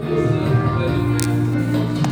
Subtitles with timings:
[0.00, 0.10] Thank
[2.02, 2.07] you.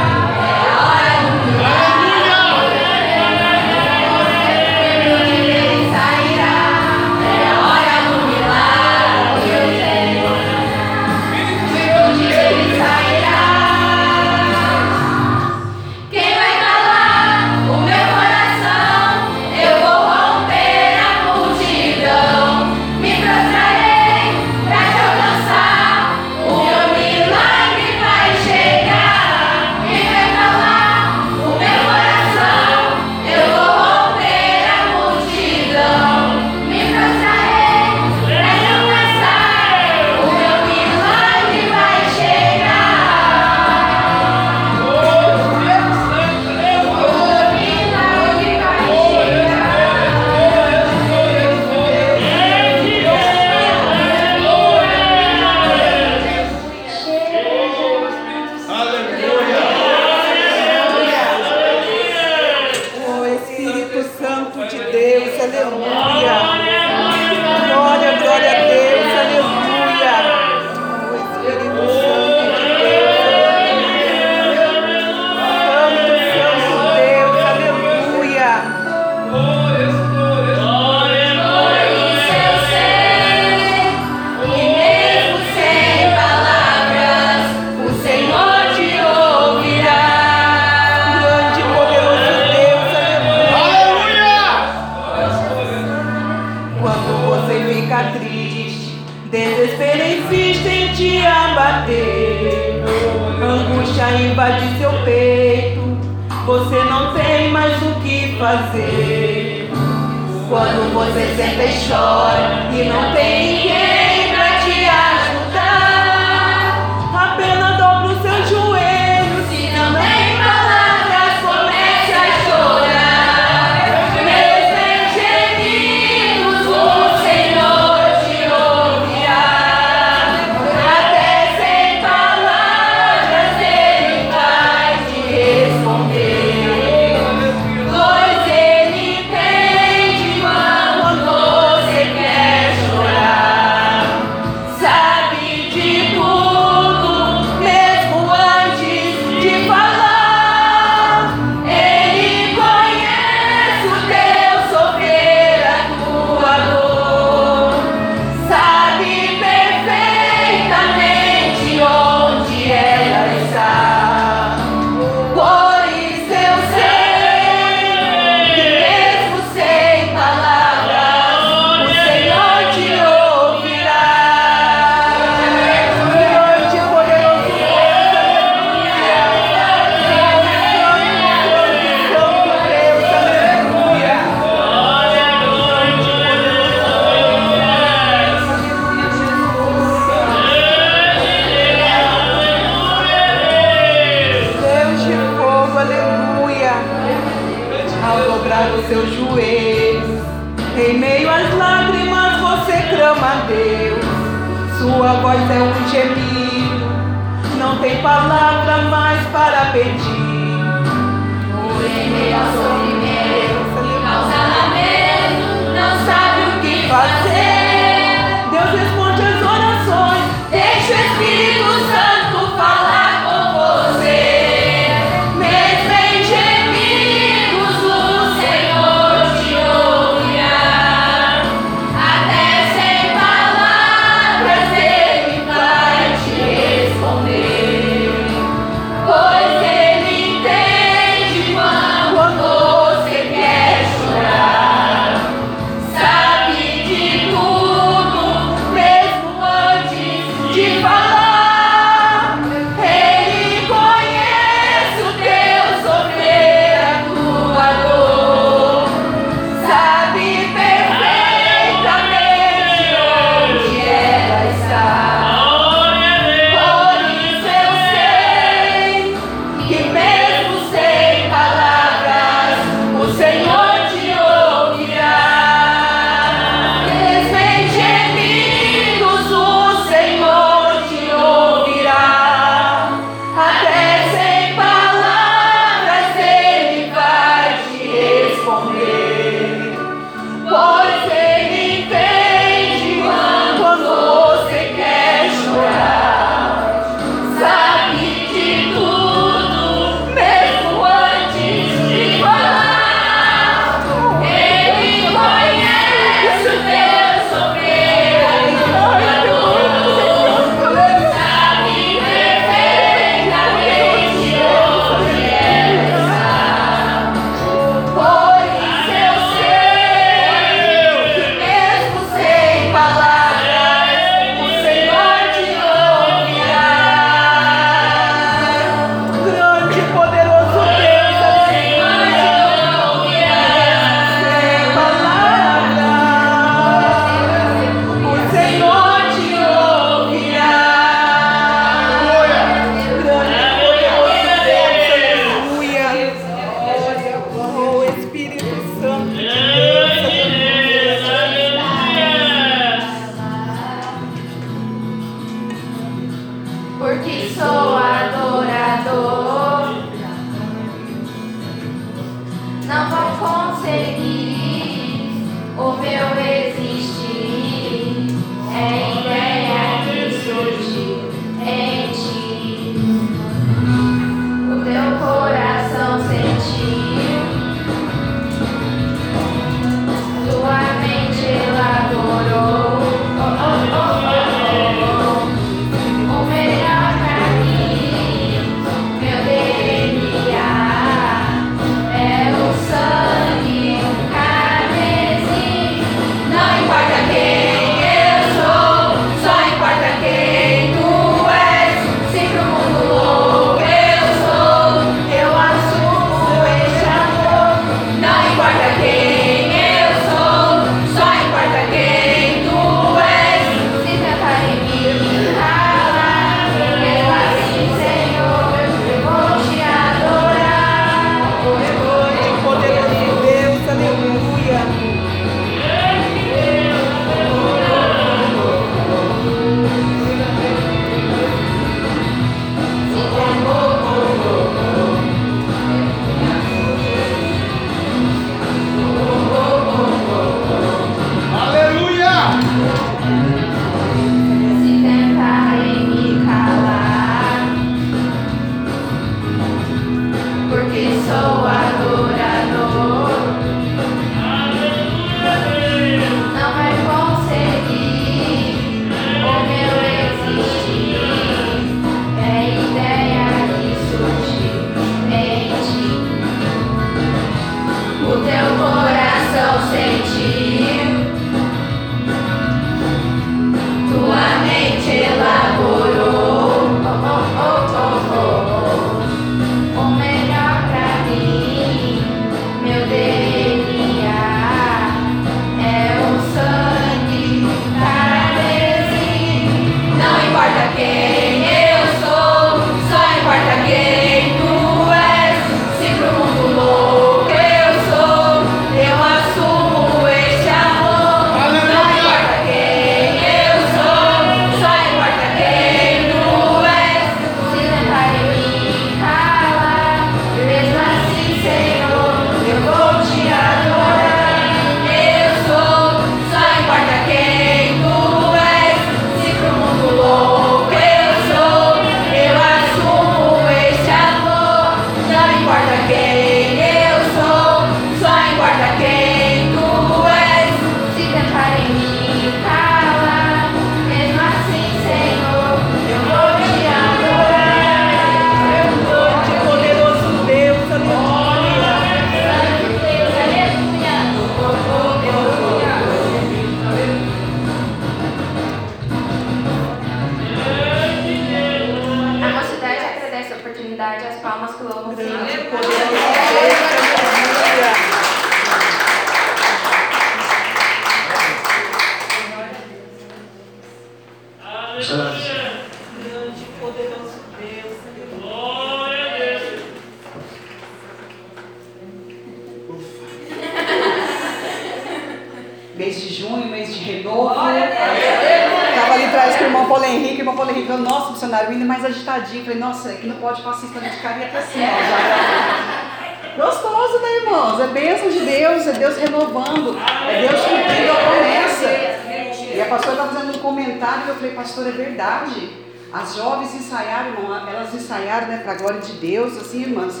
[596.84, 600.00] Ensaiaram, elas ensaiaram, né, para a glória de Deus, assim, irmãs.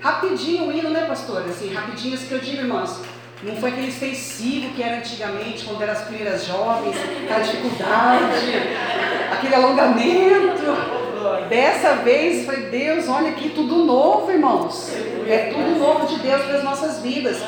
[0.00, 1.44] Rapidinho o hino, né, pastor?
[1.48, 3.00] Assim, rapidinho, assim que eu digo, irmãs.
[3.42, 8.52] Não foi aquele extensivo que era antigamente, quando eram as primeiras jovens, aquela dificuldade,
[9.32, 10.94] aquele alongamento.
[11.48, 14.90] Dessa vez, foi Deus, olha aqui, tudo novo, irmãos.
[15.26, 17.38] É tudo novo de Deus para as nossas vidas.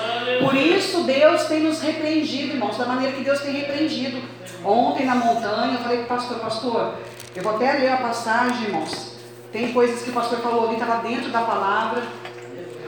[0.40, 4.20] Por isso, Deus tem nos repreendido, irmãos, da maneira que Deus tem repreendido.
[4.64, 6.94] Ontem na montanha, eu falei para o pastor, pastor,
[7.36, 9.12] eu vou até ler a passagem, irmãos.
[9.52, 12.02] Tem coisas que o pastor falou ali, estava dentro da palavra.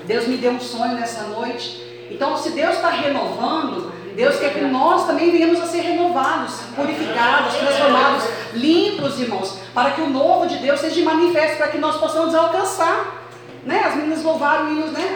[0.07, 2.09] Deus me deu um sonho nessa noite.
[2.11, 7.57] Então, se Deus está renovando, Deus quer que nós também venhamos a ser renovados, purificados,
[7.57, 8.25] transformados,
[8.55, 13.29] limpos, irmãos, para que o novo de Deus seja manifesto, para que nós possamos alcançar.
[13.65, 13.85] Né?
[13.85, 15.15] As meninas louvaram hinos, né?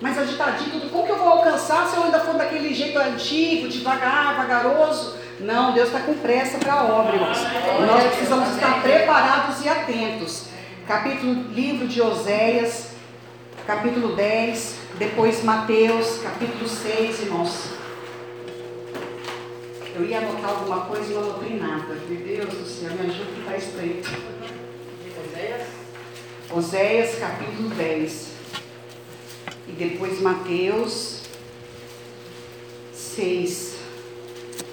[0.00, 0.90] mais agitadinho, tudo.
[0.90, 5.18] Como que eu vou alcançar se eu ainda for daquele jeito antigo, devagar, vagaroso?
[5.40, 7.38] Não, Deus está com pressa para a obra, irmãos.
[7.86, 10.44] Nós precisamos estar preparados e atentos.
[10.86, 12.88] Capítulo, livro de Oséias,
[13.66, 17.70] capítulo 10, depois Mateus, capítulo 6, irmãos.
[19.94, 21.94] Eu ia anotar alguma coisa e não anotei nada.
[22.06, 24.10] Meu Deus do céu, me ajuda que está estreito.
[25.26, 25.66] Oséias?
[26.50, 28.28] Oséias, capítulo 10.
[29.68, 31.22] E depois Mateus
[32.92, 33.79] 6.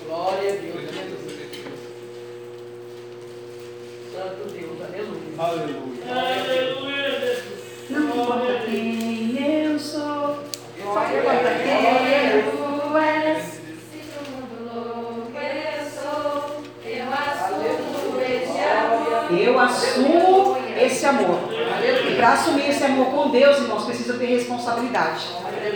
[0.08, 0.90] Glória a Deus,
[4.14, 5.36] Santo Deus, aleluia.
[6.10, 7.44] Aleluia.
[7.90, 11.82] Não importa quem eu sou, só importa quem
[12.52, 13.58] tu és.
[17.48, 19.38] Amor.
[19.38, 21.40] Eu assumo esse amor.
[22.10, 25.28] E para assumir esse amor com Deus, irmãos, precisa ter responsabilidade.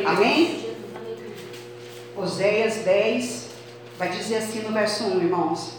[0.06, 0.74] Amém?
[2.16, 3.51] Oséias 10
[4.02, 5.76] vai dizer assim no verso 1, irmãos.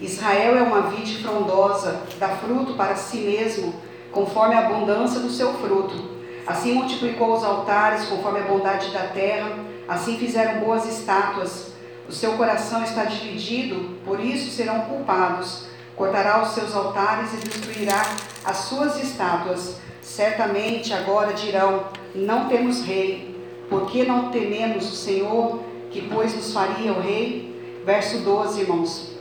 [0.00, 3.74] Israel é uma vide frondosa, dá fruto para si mesmo,
[4.10, 6.08] conforme a abundância do seu fruto.
[6.46, 9.50] Assim multiplicou os altares, conforme a bondade da terra,
[9.86, 11.74] assim fizeram boas estátuas.
[12.08, 15.66] O seu coração está dividido, por isso serão culpados.
[15.96, 18.06] Cortará os seus altares e destruirá
[18.42, 19.76] as suas estátuas.
[20.00, 21.84] Certamente agora dirão:
[22.14, 23.38] Não temos rei.
[23.68, 27.54] Por que não tememos o Senhor, que pois nos faria o rei?
[27.86, 29.12] Verso 12, irmãos.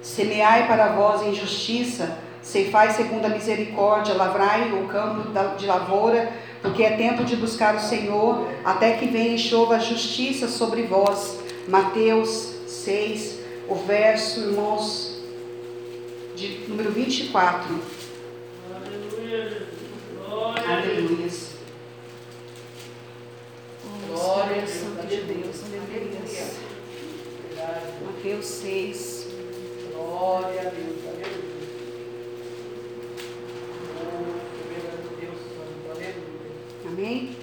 [0.00, 6.84] Semeai para vós em justiça, ceifai segundo a misericórdia, lavrai o campo de lavoura, porque
[6.84, 11.40] é tempo de buscar o Senhor, até que venha e chova a justiça sobre vós.
[11.66, 15.20] Mateus 6, o verso, irmãos,
[16.36, 17.76] de número 24.
[18.72, 19.62] Aleluia.
[20.64, 21.57] Aleluia.
[24.08, 26.46] Glória Santo de Deus, aleluia.
[28.06, 29.26] Mateus 6.
[29.92, 31.48] Glória a Deus, aleluia.
[34.00, 36.14] Oh, aleluia.
[36.86, 37.36] Amém?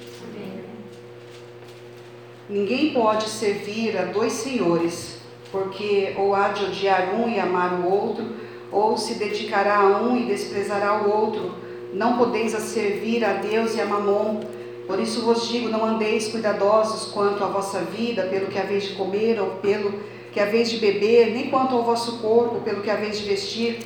[2.49, 5.19] Ninguém pode servir a dois senhores,
[5.51, 8.25] porque ou há de odiar um e amar o outro,
[8.71, 11.53] ou se dedicará a um e desprezará o outro.
[11.93, 14.54] Não podeis a servir a Deus e a Mamon.
[14.87, 18.95] Por isso vos digo: não andeis cuidadosos quanto à vossa vida, pelo que haveis de
[18.95, 19.93] comer ou pelo
[20.31, 23.79] que haveis de beber, nem quanto ao vosso corpo, pelo que haveis de vestir.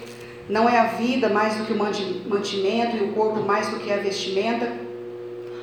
[0.49, 3.91] Não é a vida mais do que o mantimento e o corpo mais do que
[3.91, 4.67] a vestimenta?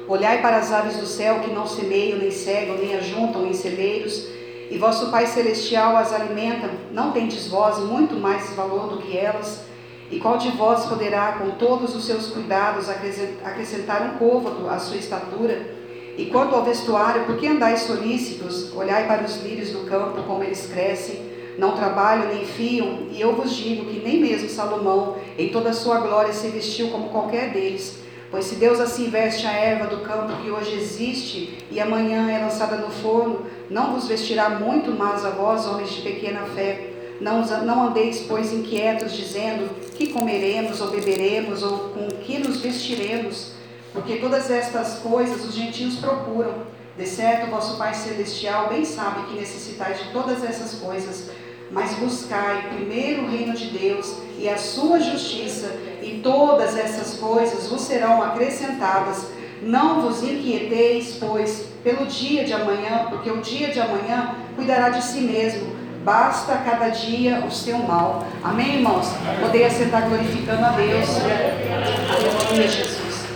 [0.07, 4.28] Olhai para as aves do céu que não semeiam, nem cegam, nem ajuntam em celeiros,
[4.71, 6.71] e vosso Pai Celestial as alimenta.
[6.93, 9.64] Não tendes vós muito mais valor do que elas?
[10.11, 14.97] E qual de vós poderá, com todos os seus cuidados, acrescentar um côvado à sua
[14.97, 15.75] estatura?
[16.17, 18.75] E quanto ao vestuário, por que andais solícitos?
[18.75, 21.21] Olhai para os lírios do campo, como eles crescem,
[21.59, 25.75] não trabalham nem fiam, e eu vos digo que nem mesmo Salomão, em toda a
[25.75, 27.99] sua glória, se vestiu como qualquer deles.
[28.30, 32.39] Pois se Deus assim veste a erva do campo que hoje existe e amanhã é
[32.39, 36.91] lançada no forno, não vos vestirá muito mais a vós, homens de pequena fé.
[37.21, 43.52] Não, não andeis, pois, inquietos, dizendo que comeremos ou beberemos ou com que nos vestiremos,
[43.93, 46.76] porque todas estas coisas os gentios procuram.
[46.97, 51.30] De certo, vosso Pai Celestial bem sabe que necessitais de todas essas coisas,
[51.71, 57.67] mas buscai primeiro o reino de Deus e a sua justiça, e todas essas coisas
[57.69, 59.26] vos serão acrescentadas.
[59.63, 65.02] Não vos inquieteis, pois, pelo dia de amanhã, porque o dia de amanhã cuidará de
[65.02, 65.75] si mesmo.
[66.06, 68.25] Basta cada dia o seu mal.
[68.40, 69.08] Amém, irmãos?
[69.40, 71.08] Poderia sentar glorificando a Deus.
[71.19, 73.26] Aleluia, Jesus.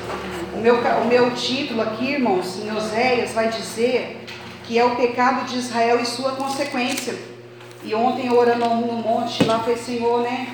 [0.55, 4.25] O meu, o meu título aqui, irmãos, em Oséias, vai dizer
[4.63, 7.19] que é o pecado de Israel e sua consequência.
[7.83, 10.53] E ontem, orando no monte, lá foi Senhor, né?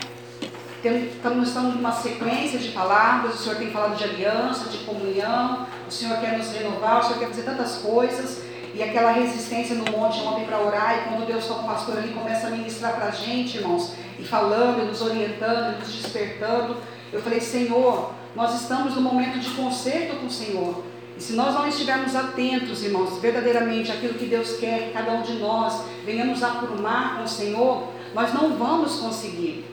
[0.83, 5.91] Estamos, estamos numa sequência de palavras, o Senhor tem falado de aliança, de comunhão, o
[5.91, 8.41] Senhor quer nos renovar, o Senhor quer fazer tantas coisas,
[8.77, 12.13] e aquela resistência no monte ontem para orar, e quando Deus toca o pastor ali,
[12.13, 16.77] começa a ministrar para a gente, irmãos, e falando, e nos orientando, e nos despertando,
[17.11, 20.85] eu falei, Senhor, nós estamos no momento de conserto com o Senhor,
[21.17, 25.23] e se nós não estivermos atentos, irmãos, verdadeiramente aquilo que Deus quer que cada um
[25.23, 29.65] de nós venhamos aprumar com o Senhor, nós não vamos conseguir.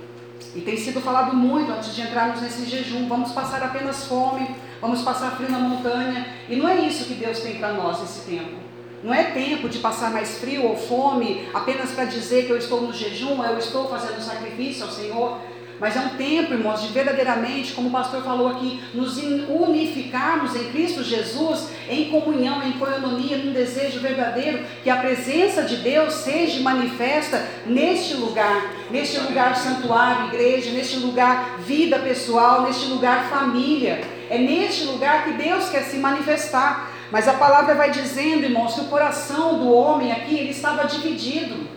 [0.55, 3.09] E tem sido falado muito antes de entrarmos nesse jejum.
[3.09, 6.27] Vamos passar apenas fome, vamos passar frio na montanha.
[6.47, 8.62] E não é isso que Deus tem para nós nesse tempo.
[9.03, 12.81] Não é tempo de passar mais frio ou fome apenas para dizer que eu estou
[12.81, 15.41] no jejum, eu estou fazendo sacrifício ao Senhor.
[15.79, 20.71] Mas é um tempo, irmãos, de verdadeiramente, como o pastor falou aqui, nos unificarmos em
[20.71, 26.61] Cristo Jesus, em comunhão, em coinonia, num desejo verdadeiro, que a presença de Deus seja
[26.61, 33.99] manifesta neste lugar, neste lugar santuário, igreja, neste lugar vida pessoal, neste lugar família.
[34.29, 36.92] É neste lugar que Deus quer se manifestar.
[37.13, 41.67] Mas a palavra vai dizendo, irmãos, que o coração do homem aqui ele estava dividido.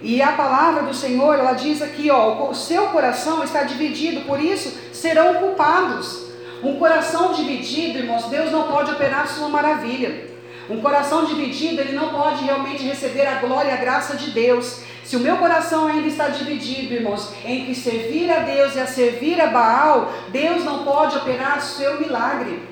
[0.00, 4.40] E a palavra do Senhor, ela diz aqui, ó, o seu coração está dividido, por
[4.40, 6.30] isso serão culpados.
[6.62, 10.30] Um coração dividido, irmãos, Deus não pode operar sua maravilha.
[10.70, 14.80] Um coração dividido, ele não pode realmente receber a glória e a graça de Deus.
[15.04, 19.38] Se o meu coração ainda está dividido, irmãos, entre servir a Deus e a servir
[19.42, 22.67] a Baal, Deus não pode operar seu milagre.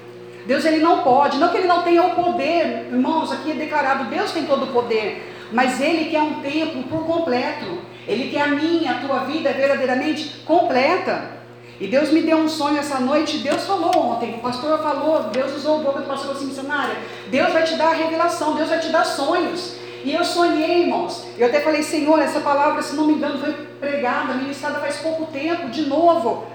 [0.46, 4.04] Deus ele não pode, não que ele não tenha o poder, irmãos, aqui é declarado,
[4.04, 7.78] Deus tem todo o poder, mas Ele quer um tempo por completo.
[8.06, 11.36] Ele quer a minha, a tua vida verdadeiramente completa.
[11.80, 13.38] E Deus me deu um sonho essa noite.
[13.38, 16.96] Deus falou ontem, o pastor falou, Deus usou o boca do pastor assim, missionária.
[17.28, 19.76] Deus vai te dar a revelação, Deus vai te dar sonhos.
[20.04, 21.26] E eu sonhei, irmãos.
[21.36, 25.26] Eu até falei, Senhor, essa palavra, se não me engano, foi pregada, ministrada faz pouco
[25.26, 26.46] tempo, de novo.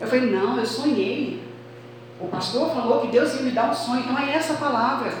[0.00, 1.47] Eu falei, não, eu sonhei.
[2.20, 5.12] O pastor falou que Deus ia me dar um sonho, então é essa palavra.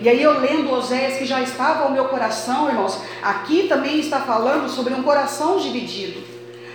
[0.00, 4.20] E aí eu lendo Oséias que já estava ao meu coração, irmãos, aqui também está
[4.20, 6.20] falando sobre um coração dividido.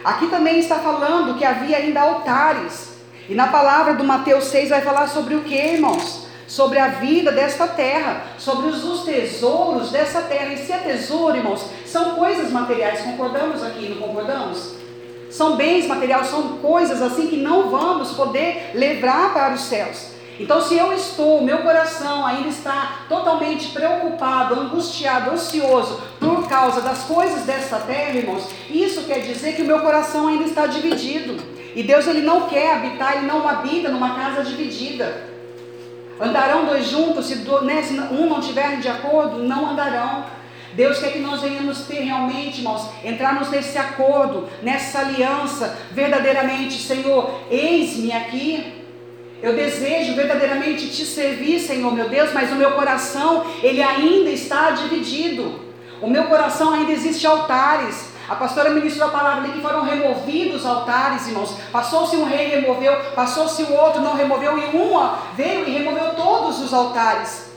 [0.03, 2.95] Aqui também está falando que havia ainda altares.
[3.27, 6.27] E na palavra do Mateus 6 vai falar sobre o que, irmãos?
[6.47, 10.53] Sobre a vida desta terra, sobre os, os tesouros dessa terra.
[10.53, 14.84] E se é tesouro, irmãos, são coisas materiais, concordamos aqui, não concordamos?
[15.29, 20.15] São bens materiais, são coisas assim que não vamos poder levar para os céus.
[20.39, 27.03] Então, se eu estou, meu coração ainda está totalmente preocupado, angustiado, ansioso por causa das
[27.03, 31.41] coisas desta terra, irmãos, isso quer dizer que o meu coração ainda está dividido.
[31.73, 35.23] E Deus ele não quer habitar, ele não habita numa casa dividida.
[36.19, 40.25] Andarão dois juntos, se, né, se um não tiver de acordo, não andarão.
[40.75, 47.43] Deus quer que nós venhamos ter realmente, irmãos, entrarmos nesse acordo, nessa aliança, verdadeiramente, Senhor,
[47.49, 48.83] eis-me aqui.
[49.41, 54.71] Eu desejo verdadeiramente te servir, Senhor meu Deus, mas o meu coração, ele ainda está
[54.71, 55.61] dividido.
[56.01, 58.13] O meu coração ainda existe altares.
[58.27, 61.55] A pastora ministrou a palavra que foram removidos altares, irmãos.
[61.71, 66.59] Passou-se um rei, removeu, passou-se o outro, não removeu, e um veio e removeu todos
[66.59, 67.54] os altares.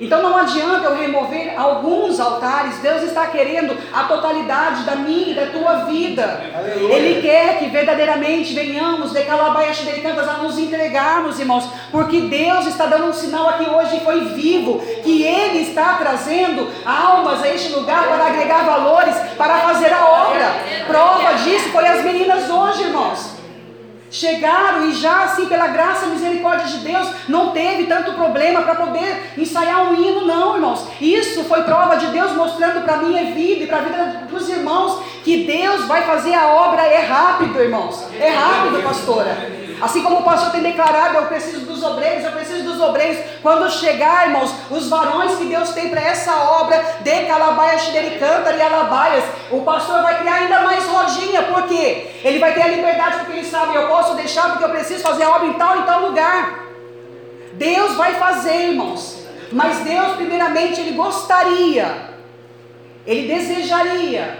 [0.00, 5.34] Então não adianta eu remover alguns altares, Deus está querendo a totalidade da minha e
[5.34, 6.42] da tua vida.
[6.56, 6.94] Aleluia.
[6.94, 12.66] Ele quer que verdadeiramente venhamos de calabaias de cantas a nos entregarmos, irmãos, porque Deus
[12.66, 17.72] está dando um sinal aqui hoje foi vivo, que Ele está trazendo almas a este
[17.72, 20.46] lugar para agregar valores, para fazer a obra.
[20.86, 23.39] Prova disso foi as meninas hoje, irmãos.
[24.10, 28.74] Chegaram e já assim, pela graça e misericórdia de Deus, não teve tanto problema para
[28.74, 30.86] poder ensaiar um hino, não, irmãos.
[31.00, 35.00] Isso foi prova de Deus mostrando para minha vida e para a vida dos irmãos
[35.22, 38.04] que Deus vai fazer a obra é rápido, irmãos.
[38.18, 39.69] É rápido, pastora.
[39.80, 43.18] Assim como o pastor tem declarado, eu preciso dos obreiros, eu preciso dos obreiros.
[43.42, 48.62] Quando chegar, irmãos, os varões que Deus tem para essa obra, de Calabaia, Xidericantar e
[48.62, 52.10] Alabaias, o pastor vai criar ainda mais rodinha, por quê?
[52.22, 55.24] Ele vai ter a liberdade porque ele sabe, eu posso deixar porque eu preciso fazer
[55.24, 56.60] a obra em tal e tal lugar.
[57.54, 59.20] Deus vai fazer, irmãos.
[59.52, 62.10] Mas Deus, primeiramente, Ele gostaria,
[63.06, 64.38] Ele desejaria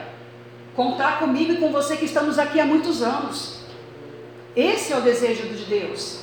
[0.76, 3.59] contar comigo e com você que estamos aqui há muitos anos.
[4.56, 6.20] Esse é o desejo de Deus.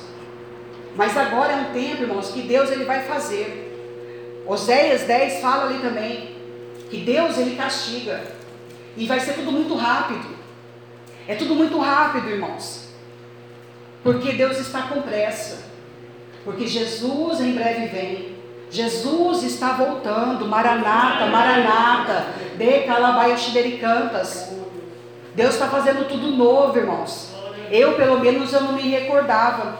[0.94, 4.44] Mas agora é um tempo, irmãos, que Deus ele vai fazer.
[4.46, 6.36] Oséias 10 fala ali também
[6.90, 8.20] que Deus ele castiga.
[8.96, 10.36] E vai ser tudo muito rápido.
[11.26, 12.88] É tudo muito rápido, irmãos.
[14.02, 15.64] Porque Deus está com pressa.
[16.44, 18.38] Porque Jesus em breve vem.
[18.70, 20.46] Jesus está voltando.
[20.46, 22.26] Maranata, Maranata.
[22.56, 23.36] De Calabaia
[23.80, 24.50] Cantas.
[25.34, 27.37] Deus está fazendo tudo novo, irmãos.
[27.70, 29.78] Eu, pelo menos, eu não me recordava.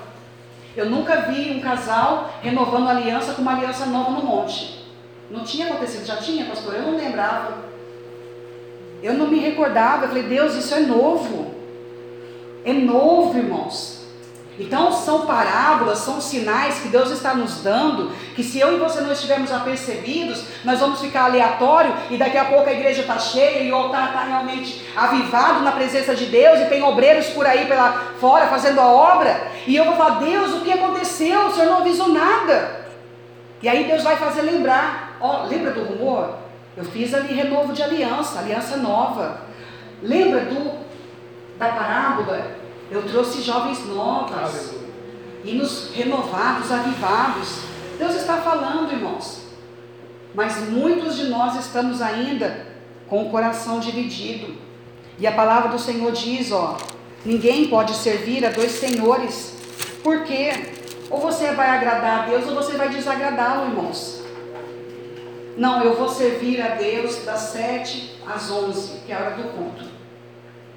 [0.76, 4.86] Eu nunca vi um casal renovando aliança com uma aliança nova no monte.
[5.30, 6.74] Não tinha acontecido, já tinha, pastor?
[6.74, 7.58] Eu não lembrava.
[9.02, 10.04] Eu não me recordava.
[10.04, 11.54] Eu falei, Deus, isso é novo.
[12.64, 13.97] É novo, irmãos.
[14.58, 19.00] Então são parábolas, são sinais que Deus está nos dando, que se eu e você
[19.00, 23.62] não estivermos apercebidos, nós vamos ficar aleatório e daqui a pouco a igreja está cheia
[23.62, 27.66] e o altar está realmente avivado na presença de Deus e tem obreiros por aí
[27.66, 31.46] pela fora fazendo a obra, e eu vou falar, Deus, o que aconteceu?
[31.46, 32.88] O Senhor não avisou nada.
[33.62, 36.34] E aí Deus vai fazer lembrar, ó, lembra do rumor?
[36.76, 39.42] Eu fiz ali renovo de aliança, aliança nova.
[40.02, 40.88] Lembra do
[41.58, 44.78] da parábola eu trouxe jovens novas,
[45.44, 47.60] e nos renovados, avivados.
[47.98, 49.42] Deus está falando, irmãos.
[50.34, 52.66] Mas muitos de nós estamos ainda
[53.08, 54.54] com o coração dividido.
[55.18, 56.76] E a palavra do Senhor diz, ó,
[57.24, 59.54] ninguém pode servir a dois senhores.
[60.02, 60.52] Por quê?
[61.10, 64.22] Ou você vai agradar a Deus ou você vai desagradá-lo, irmãos.
[65.56, 69.48] Não, eu vou servir a Deus das sete às onze, que é a hora do
[69.48, 69.84] culto.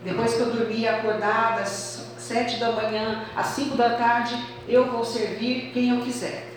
[0.03, 2.00] Depois que eu dormir acordada, às
[2.31, 6.47] sete da manhã, às cinco da tarde, eu vou servir quem eu quiser.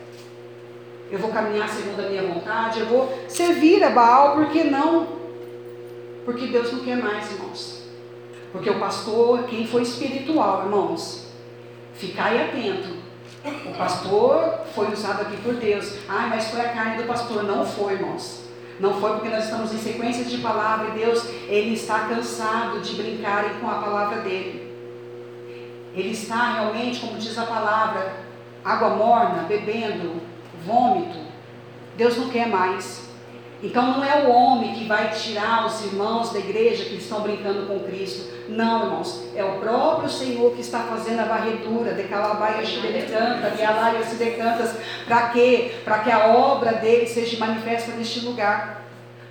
[1.11, 5.07] Eu vou caminhar segundo a minha vontade, eu vou servir a Baal, por que não?
[6.25, 7.83] Porque Deus não quer mais, irmãos.
[8.53, 11.27] Porque o pastor, quem foi espiritual, irmãos,
[11.95, 12.97] ficai atento.
[13.67, 15.97] O pastor foi usado aqui por Deus.
[16.09, 17.43] Ah, mas foi a carne do pastor.
[17.43, 18.45] Não foi, irmãos.
[18.81, 22.95] Não foi porque nós estamos em sequência de palavra e Deus, Ele está cansado de
[22.95, 24.64] brincarem com a palavra dele.
[25.95, 28.13] Ele está realmente, como diz a palavra,
[28.65, 30.21] água morna, bebendo,
[30.67, 31.19] vômito.
[31.97, 33.05] Deus não quer mais.
[33.63, 37.67] Então não é o homem que vai tirar os irmãos da igreja que estão brincando
[37.67, 38.31] com Cristo.
[38.49, 39.25] Não, irmãos.
[39.35, 44.77] É o próprio Senhor que está fazendo a varredura de Calabaia Xiderecanta, de Alaia Sidecantas.
[45.07, 45.77] Para quê?
[45.85, 48.83] Para que a obra dele seja manifesta neste lugar.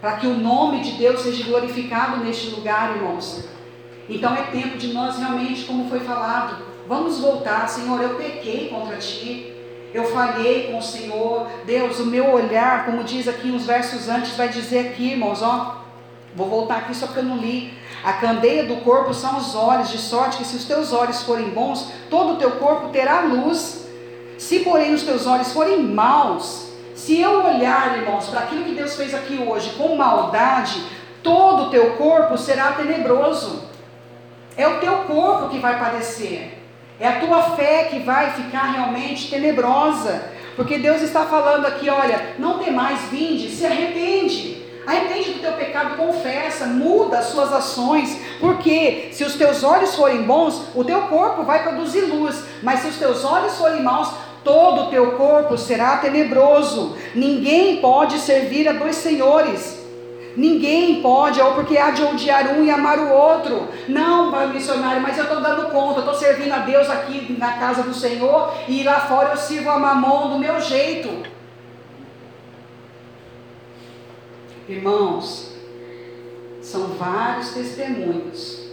[0.01, 3.47] Para que o nome de Deus seja glorificado neste lugar, irmãos.
[4.09, 8.97] Então é tempo de nós realmente, como foi falado, vamos voltar, Senhor, eu pequei contra
[8.97, 9.53] ti,
[9.93, 14.35] eu falhei com o Senhor, Deus, o meu olhar, como diz aqui uns versos antes,
[14.35, 15.83] vai dizer aqui, irmãos, ó,
[16.35, 17.73] vou voltar aqui só que eu não li.
[18.03, 21.49] A candeia do corpo são os olhos, de sorte que se os teus olhos forem
[21.51, 23.87] bons, todo o teu corpo terá luz.
[24.37, 28.95] Se porém os teus olhos forem maus, se eu olhar, irmãos, para aquilo que Deus
[28.95, 30.83] fez aqui hoje com maldade,
[31.21, 33.63] todo o teu corpo será tenebroso.
[34.55, 36.59] É o teu corpo que vai padecer.
[36.99, 40.31] É a tua fé que vai ficar realmente tenebrosa.
[40.55, 44.61] Porque Deus está falando aqui, olha, não tem mais vinde, se arrepende.
[44.85, 50.23] Arrepende do teu pecado, confessa, muda as suas ações, porque se os teus olhos forem
[50.23, 54.09] bons, o teu corpo vai produzir luz, mas se os teus olhos forem maus,
[54.43, 56.97] todo o teu corpo será tenebroso.
[57.15, 59.82] Ninguém pode servir a dois senhores.
[60.35, 63.67] Ninguém pode, ou porque há de odiar um e amar o outro.
[63.87, 67.93] Não, missionário, mas eu estou dando conta, estou servindo a Deus aqui na casa do
[67.93, 71.31] Senhor e lá fora eu sirvo a mamão do meu jeito.
[74.67, 75.53] Irmãos,
[76.61, 78.63] são vários testemunhos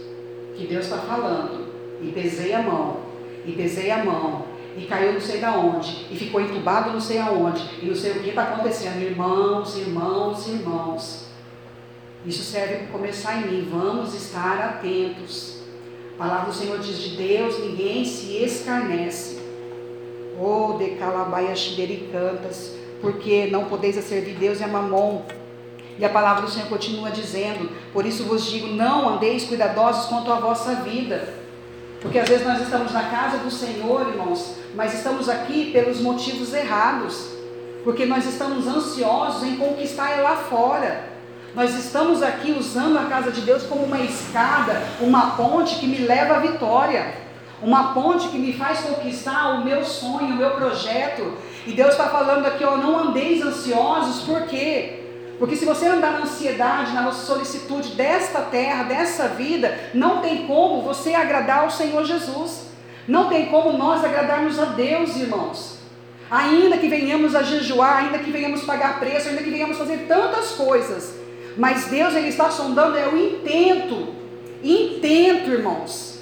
[0.55, 1.69] que Deus está falando.
[2.01, 2.97] E pesei a mão,
[3.45, 4.45] e pesei a mão,
[4.75, 8.13] e caiu não sei da onde, e ficou entubado não sei aonde, e não sei
[8.13, 8.99] o que está acontecendo.
[9.03, 11.30] Irmãos, irmãos, irmãos.
[12.25, 13.67] Isso serve para começar em mim.
[13.71, 15.57] Vamos estar atentos.
[16.15, 19.41] A palavra do Senhor diz: de Deus ninguém se escarnece.
[20.39, 21.75] Oh, de calabaias
[22.11, 25.23] cantas, porque não podeis servir Deus e a mamon.
[25.97, 30.31] E a palavra do Senhor continua dizendo: Por isso vos digo, não andeis cuidadosos quanto
[30.31, 31.41] à vossa vida.
[32.01, 36.53] Porque às vezes nós estamos na casa do Senhor, irmãos, mas estamos aqui pelos motivos
[36.53, 37.29] errados.
[37.83, 41.10] Porque nós estamos ansiosos em conquistar lá fora.
[41.53, 45.97] Nós estamos aqui usando a casa de Deus como uma escada, uma ponte que me
[45.97, 47.13] leva à vitória,
[47.61, 51.33] uma ponte que me faz conquistar o meu sonho, o meu projeto.
[51.67, 54.99] E Deus está falando aqui, ó, não andeis ansiosos, por quê?
[55.37, 60.81] Porque se você andar na ansiedade, na solicitude desta terra, dessa vida, não tem como
[60.81, 62.67] você agradar ao Senhor Jesus.
[63.07, 65.79] Não tem como nós agradarmos a Deus, irmãos.
[66.29, 70.51] Ainda que venhamos a jejuar, ainda que venhamos pagar preço, ainda que venhamos fazer tantas
[70.51, 71.20] coisas,
[71.57, 74.15] mas Deus ele está sondando é o intento.
[74.63, 76.19] Intento, irmãos.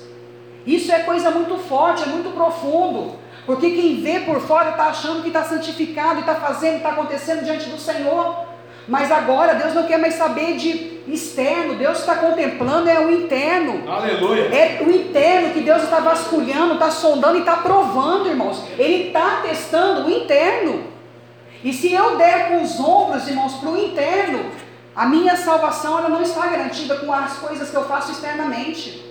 [0.66, 3.16] Isso é coisa muito forte, é muito profundo.
[3.46, 7.44] Porque quem vê por fora está achando que está santificado e está fazendo, está acontecendo
[7.44, 8.46] diante do Senhor.
[8.88, 13.90] Mas agora Deus não quer mais saber de externo, Deus está contemplando é o interno.
[13.90, 14.54] Aleluia.
[14.54, 18.64] É o interno que Deus está vasculhando, está sondando e está provando, irmãos.
[18.78, 20.84] Ele está testando o interno.
[21.64, 24.46] E se eu der com os ombros, irmãos, para o interno,
[25.00, 29.02] a minha salvação ela não está garantida com as coisas que eu faço externamente.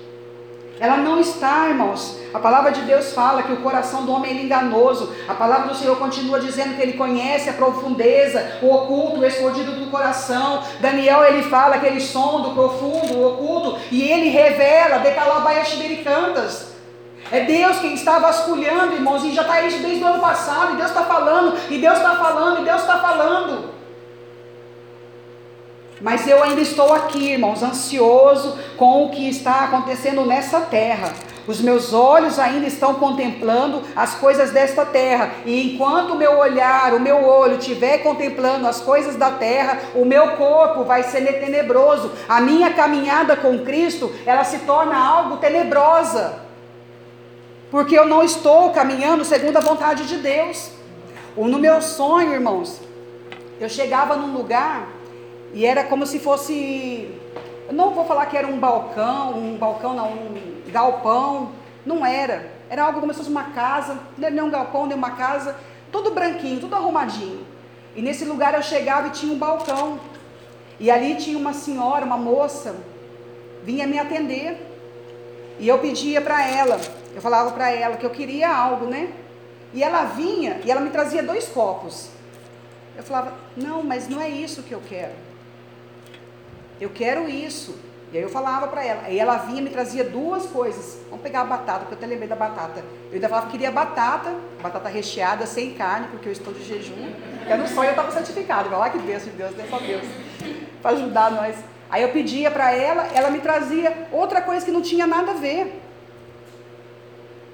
[0.78, 2.18] Ela não está, irmãos.
[2.34, 5.14] A palavra de Deus fala que o coração do homem é enganoso.
[5.26, 9.72] A palavra do Senhor continua dizendo que ele conhece a profundeza, o oculto, o escondido
[9.72, 10.62] do coração.
[10.78, 16.74] Daniel ele fala que ele sonda o profundo, o oculto, e ele revela, decalabaiaxibericantas.
[17.32, 20.76] É Deus quem está vasculhando, irmãos, e já está isso desde o ano passado, e
[20.76, 23.77] Deus está falando, e Deus está falando, e Deus está falando.
[26.00, 31.12] Mas eu ainda estou aqui, irmãos, ansioso com o que está acontecendo nessa terra.
[31.48, 36.92] Os meus olhos ainda estão contemplando as coisas desta terra, e enquanto o meu olhar,
[36.92, 42.12] o meu olho estiver contemplando as coisas da terra, o meu corpo vai ser tenebroso.
[42.28, 46.40] A minha caminhada com Cristo, ela se torna algo tenebrosa.
[47.70, 50.70] Porque eu não estou caminhando segundo a vontade de Deus.
[51.34, 52.78] No meu sonho, irmãos,
[53.58, 54.97] eu chegava num lugar
[55.52, 57.10] e era como se fosse.
[57.72, 61.52] Não vou falar que era um balcão, um balcão não, um galpão.
[61.84, 62.50] Não era.
[62.68, 65.56] Era algo como se fosse uma casa, nem um galpão, nem uma casa,
[65.90, 67.46] tudo branquinho, tudo arrumadinho.
[67.96, 69.98] E nesse lugar eu chegava e tinha um balcão.
[70.78, 72.76] E ali tinha uma senhora, uma moça,
[73.64, 74.66] vinha me atender.
[75.58, 76.78] E eu pedia para ela,
[77.14, 79.12] eu falava para ela que eu queria algo, né?
[79.74, 82.10] E ela vinha e ela me trazia dois copos.
[82.96, 85.27] Eu falava, não, mas não é isso que eu quero.
[86.80, 87.74] Eu quero isso.
[88.12, 89.02] E aí eu falava para ela.
[89.04, 90.98] Aí ela vinha e me trazia duas coisas.
[91.10, 92.82] Vamos pegar a batata, porque eu até lembrei da batata.
[93.08, 97.12] Eu ainda falava que queria batata, batata recheada, sem carne, porque eu estou de jejum.
[97.48, 98.74] Eu não só eu estava santificado.
[98.74, 99.66] Olha que bênção de Deus, né?
[99.68, 100.06] Só Deus.
[100.80, 101.56] Para ajudar nós.
[101.90, 105.34] Aí eu pedia para ela, ela me trazia outra coisa que não tinha nada a
[105.34, 105.80] ver.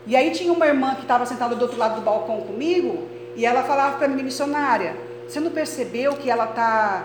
[0.06, 3.46] E aí tinha uma irmã que estava sentada do outro lado do balcão comigo, e
[3.46, 7.04] ela falava para mim, missionária, você não percebeu que ela está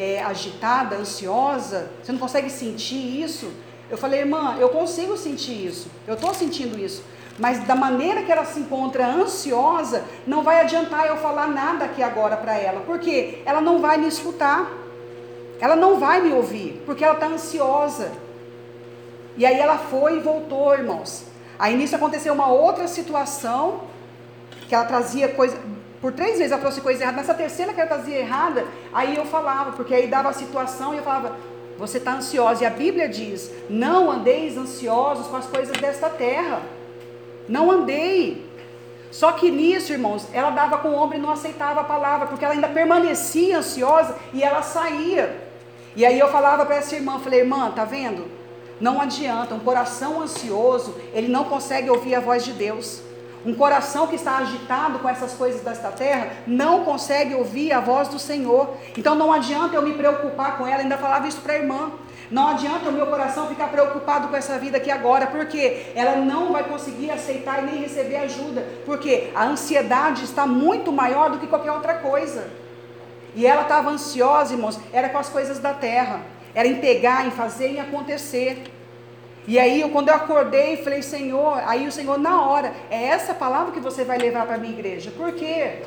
[0.00, 1.90] é, agitada, ansiosa?
[2.02, 3.52] Você não consegue sentir isso?
[3.90, 7.04] Eu falei, irmã, eu consigo sentir isso, eu estou sentindo isso.
[7.38, 12.02] Mas da maneira que ela se encontra ansiosa, não vai adiantar eu falar nada aqui
[12.02, 14.70] agora para ela, porque ela não vai me escutar,
[15.60, 18.10] ela não vai me ouvir, porque ela está ansiosa.
[19.36, 21.24] E aí ela foi e voltou, irmãos.
[21.58, 23.82] Aí nisso aconteceu uma outra situação,
[24.66, 25.58] que ela trazia coisa,
[26.00, 27.18] por três vezes ela trouxe coisa errada.
[27.18, 30.98] Nessa terceira que ela trazia errada, aí eu falava, porque aí dava a situação e
[30.98, 31.36] eu falava,
[31.78, 32.62] você está ansiosa.
[32.62, 36.60] E a Bíblia diz: não andeis ansiosos com as coisas desta terra.
[37.48, 38.48] Não andei.
[39.10, 42.44] Só que nisso, irmãos, ela dava com o ombro e não aceitava a palavra, porque
[42.44, 45.36] ela ainda permanecia ansiosa e ela saía.
[45.96, 48.30] E aí eu falava para essa irmã, falei, irmã, tá vendo?
[48.80, 53.02] Não adianta, um coração ansioso, ele não consegue ouvir a voz de Deus.
[53.44, 58.08] Um coração que está agitado com essas coisas desta terra não consegue ouvir a voz
[58.08, 58.76] do Senhor.
[58.96, 61.90] Então não adianta eu me preocupar com ela, ainda falava isso para a irmã.
[62.30, 66.52] Não adianta o meu coração ficar preocupado com essa vida aqui agora, porque ela não
[66.52, 71.48] vai conseguir aceitar e nem receber ajuda, porque a ansiedade está muito maior do que
[71.48, 72.48] qualquer outra coisa.
[73.34, 76.20] E ela estava ansiosa, irmãos, era com as coisas da terra,
[76.54, 78.62] era em pegar, em fazer, em acontecer.
[79.48, 83.72] E aí, quando eu acordei, falei, Senhor, aí o Senhor, na hora, é essa palavra
[83.72, 85.10] que você vai levar para a minha igreja.
[85.10, 85.82] Por quê?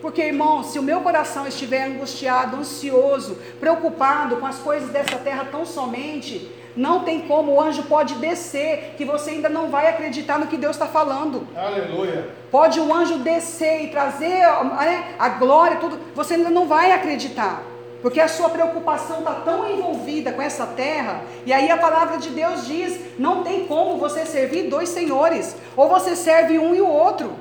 [0.00, 5.46] Porque, irmão, se o meu coração estiver angustiado, ansioso, preocupado com as coisas dessa terra
[5.50, 10.38] tão somente, não tem como, o anjo pode descer, que você ainda não vai acreditar
[10.38, 11.48] no que Deus está falando.
[11.56, 12.28] Aleluia.
[12.50, 14.40] Pode o anjo descer e trazer
[14.78, 17.62] né, a glória, tudo, você ainda não vai acreditar.
[18.02, 22.30] Porque a sua preocupação está tão envolvida com essa terra, e aí a palavra de
[22.30, 26.88] Deus diz: não tem como você servir dois senhores, ou você serve um e o
[26.88, 27.32] outro.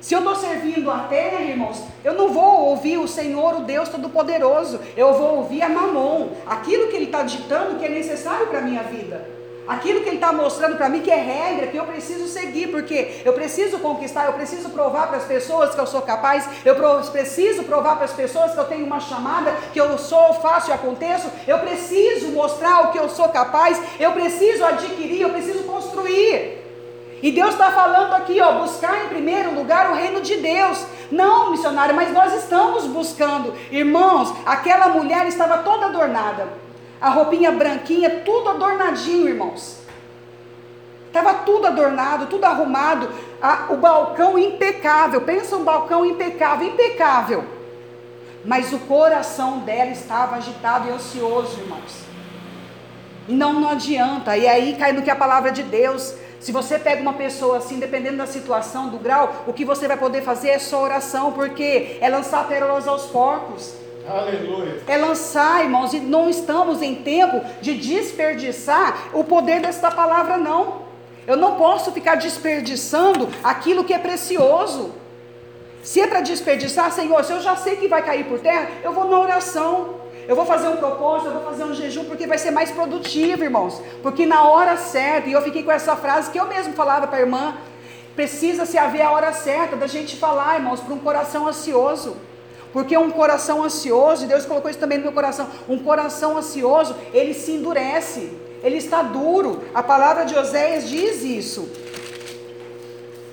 [0.00, 3.88] Se eu estou servindo a terra, irmãos, eu não vou ouvir o Senhor, o Deus
[3.88, 8.60] Todo-Poderoso, eu vou ouvir a Mamon, aquilo que Ele está ditando que é necessário para
[8.60, 9.37] a minha vida.
[9.68, 13.20] Aquilo que ele está mostrando para mim que é regra, que eu preciso seguir, porque
[13.22, 16.74] eu preciso conquistar, eu preciso provar para as pessoas que eu sou capaz, eu
[17.12, 20.72] preciso provar para as pessoas que eu tenho uma chamada, que eu sou, faço e
[20.72, 26.64] aconteço, eu preciso mostrar o que eu sou capaz, eu preciso adquirir, eu preciso construir.
[27.22, 30.86] E Deus está falando aqui, ó, buscar em primeiro lugar o reino de Deus.
[31.10, 33.52] Não, missionário, mas nós estamos buscando.
[33.70, 36.67] Irmãos, aquela mulher estava toda adornada.
[37.00, 39.78] A roupinha branquinha, tudo adornadinho, irmãos.
[41.06, 43.08] Estava tudo adornado, tudo arrumado.
[43.70, 45.20] o balcão impecável.
[45.22, 47.44] Pensa um balcão impecável, impecável.
[48.44, 52.04] Mas o coração dela estava agitado e ansioso, irmãos.
[53.28, 54.36] E não, não adianta.
[54.36, 57.78] E aí cai no que a palavra de Deus se você pega uma pessoa assim,
[57.80, 61.98] dependendo da situação, do grau, o que você vai poder fazer é só oração, porque
[62.00, 63.74] é lançar pérolas aos porcos.
[64.08, 64.82] Aleluia.
[64.86, 70.88] É lançar, irmãos, e não estamos em tempo de desperdiçar o poder desta palavra, não.
[71.26, 74.94] Eu não posso ficar desperdiçando aquilo que é precioso.
[75.82, 78.92] Se é para desperdiçar, Senhor, se eu já sei que vai cair por terra, eu
[78.92, 79.96] vou na oração.
[80.26, 83.44] Eu vou fazer um propósito, eu vou fazer um jejum, porque vai ser mais produtivo,
[83.44, 83.80] irmãos.
[84.02, 87.18] Porque na hora certa, e eu fiquei com essa frase que eu mesmo falava para
[87.18, 87.56] a irmã,
[88.16, 92.16] precisa se haver a hora certa da gente falar, irmãos, para um coração ansioso.
[92.72, 97.32] Porque um coração ansioso, Deus colocou isso também no meu coração, um coração ansioso, ele
[97.32, 99.62] se endurece, ele está duro.
[99.74, 101.68] A palavra de Oséias diz isso.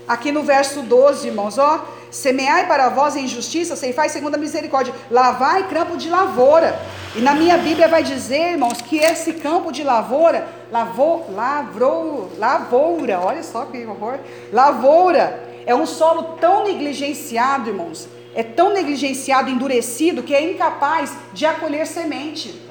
[0.07, 1.83] Aqui no verso 12, irmãos, ó.
[2.11, 6.79] Semeai para vós em justiça, ceifai segundo a misericórdia, lavai campo de lavoura.
[7.13, 13.19] E na minha Bíblia vai dizer, irmãos, que esse campo de lavoura, lavou, lavrou, lavoura,
[13.19, 14.19] olha só que horror,
[14.53, 21.45] lavoura, é um solo tão negligenciado, irmãos, é tão negligenciado, endurecido, que é incapaz de
[21.45, 22.61] acolher semente.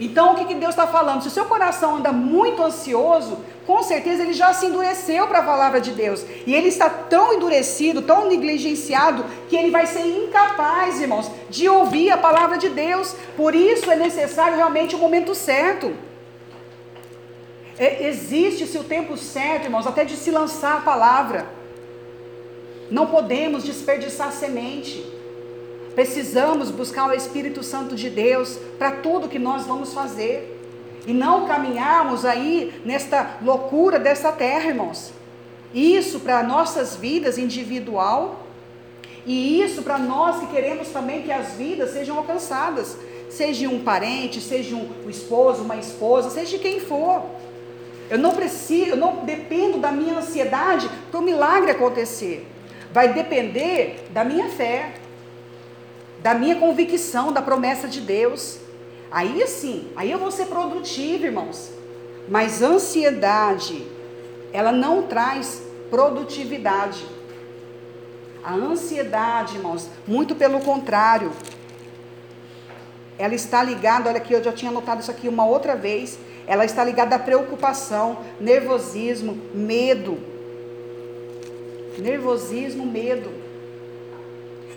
[0.00, 1.22] Então, o que, que Deus está falando?
[1.22, 5.42] Se o seu coração anda muito ansioso, com certeza ele já se endureceu para a
[5.42, 6.24] palavra de Deus.
[6.46, 12.10] E ele está tão endurecido, tão negligenciado, que ele vai ser incapaz, irmãos, de ouvir
[12.10, 13.14] a palavra de Deus.
[13.36, 15.92] Por isso é necessário realmente o momento certo.
[17.76, 21.57] É, Existe-se o tempo certo, irmãos, até de se lançar a palavra.
[22.90, 25.04] Não podemos desperdiçar semente.
[25.94, 30.56] Precisamos buscar o Espírito Santo de Deus para tudo que nós vamos fazer
[31.06, 35.12] e não caminharmos aí nesta loucura dessa terra, irmãos.
[35.74, 38.46] Isso para nossas vidas individual
[39.26, 42.96] e isso para nós que queremos também que as vidas sejam alcançadas,
[43.28, 47.22] seja um parente, seja um, esposo, uma esposa, seja quem for.
[48.08, 52.46] Eu não preciso, eu não dependo da minha ansiedade para o milagre acontecer.
[52.92, 54.94] Vai depender da minha fé,
[56.20, 58.58] da minha convicção da promessa de Deus.
[59.10, 61.70] Aí sim, aí eu vou ser produtivo, irmãos.
[62.28, 63.86] Mas ansiedade,
[64.52, 67.06] ela não traz produtividade.
[68.42, 71.32] A ansiedade, irmãos, muito pelo contrário,
[73.18, 76.64] ela está ligada, olha aqui, eu já tinha notado isso aqui uma outra vez, ela
[76.64, 80.18] está ligada à preocupação, nervosismo, medo.
[81.98, 83.30] Nervosismo, medo.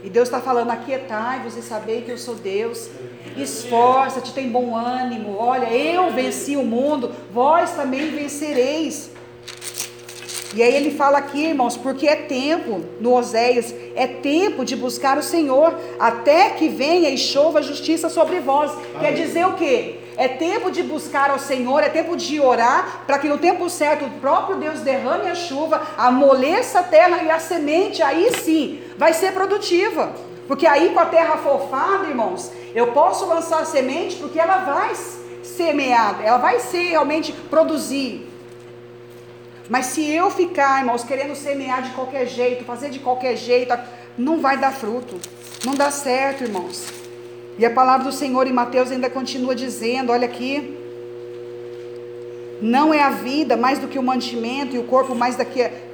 [0.03, 2.89] E Deus está falando: aquietai-vos e sabei que eu sou Deus.
[3.37, 5.37] Esforça-te, tem bom ânimo.
[5.37, 9.11] Olha, eu venci o mundo, vós também vencereis.
[10.53, 15.17] E aí ele fala aqui, irmãos, porque é tempo, no Oséias, é tempo de buscar
[15.17, 18.69] o Senhor, até que venha e chova a justiça sobre vós.
[18.99, 20.00] Quer dizer o quê?
[20.17, 24.05] É tempo de buscar ao Senhor, é tempo de orar, para que no tempo certo
[24.05, 29.13] o próprio Deus derrame a chuva, amoleça a terra e a semente, aí sim, vai
[29.13, 30.13] ser produtiva.
[30.47, 34.93] Porque aí com a terra fofada, irmãos, eu posso lançar a semente porque ela vai
[35.43, 38.29] semeada, ela vai ser realmente produzir.
[39.69, 43.73] Mas se eu ficar, irmãos, querendo semear de qualquer jeito, fazer de qualquer jeito,
[44.17, 45.17] não vai dar fruto.
[45.65, 47.00] Não dá certo, irmãos.
[47.57, 50.77] E a palavra do Senhor em Mateus ainda continua dizendo: olha aqui.
[52.61, 55.35] Não é a vida mais do que o mantimento, e o corpo mais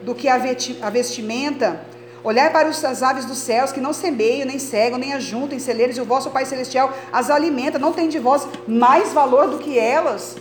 [0.02, 1.80] do que a vestimenta.
[2.22, 5.96] Olhai para as aves dos céus, que não semeiam, nem cegam, nem ajuntam em celeiros,
[5.98, 7.80] e o vosso Pai Celestial as alimenta.
[7.80, 10.36] Não tem de vós mais valor do que elas.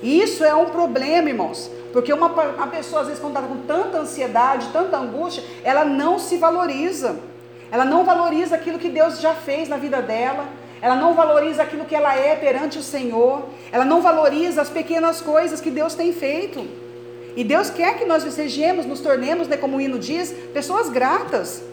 [0.00, 1.68] Isso é um problema, irmãos.
[1.92, 6.20] Porque uma, uma pessoa, às vezes, quando está com tanta ansiedade, tanta angústia, ela não
[6.20, 7.16] se valoriza.
[7.72, 10.46] Ela não valoriza aquilo que Deus já fez na vida dela.
[10.82, 13.48] Ela não valoriza aquilo que ela é perante o Senhor.
[13.72, 16.64] Ela não valoriza as pequenas coisas que Deus tem feito.
[17.34, 21.64] E Deus quer que nós sejamos, nos tornemos, né, como o hino diz, pessoas gratas.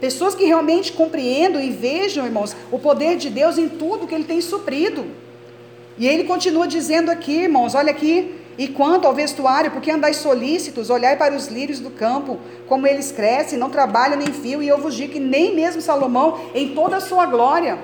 [0.00, 4.24] Pessoas que realmente compreendam e vejam, irmãos, o poder de Deus em tudo que Ele
[4.24, 5.06] tem suprido.
[5.98, 8.37] E ele continua dizendo aqui, irmãos, olha aqui.
[8.58, 13.12] E quanto ao vestuário, porque andais solícitos, olhai para os lírios do campo, como eles
[13.12, 16.96] crescem, não trabalham nem fio, e eu vos digo que nem mesmo Salomão, em toda
[16.96, 17.78] a sua glória,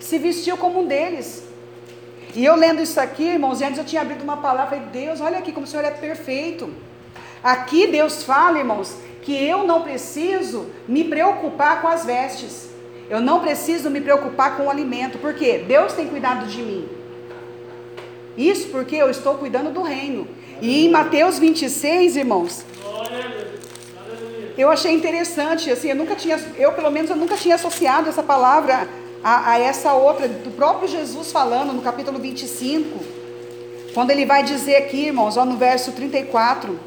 [0.00, 1.44] se vestiu como um deles.
[2.34, 5.38] E eu lendo isso aqui, irmãos, antes eu tinha abrido uma palavra, falei, Deus, olha
[5.38, 6.68] aqui como o Senhor é perfeito.
[7.42, 12.68] Aqui Deus fala, irmãos, que eu não preciso me preocupar com as vestes.
[13.08, 16.97] Eu não preciso me preocupar com o alimento, porque Deus tem cuidado de mim.
[18.38, 20.28] Isso porque eu estou cuidando do reino.
[20.62, 22.64] E em Mateus 26, irmãos,
[24.56, 28.22] eu achei interessante, assim, eu nunca tinha, eu pelo menos eu nunca tinha associado essa
[28.22, 28.88] palavra
[29.22, 33.00] a, a essa outra, do próprio Jesus falando no capítulo 25,
[33.92, 36.78] quando ele vai dizer aqui, irmãos, ó, no verso 34,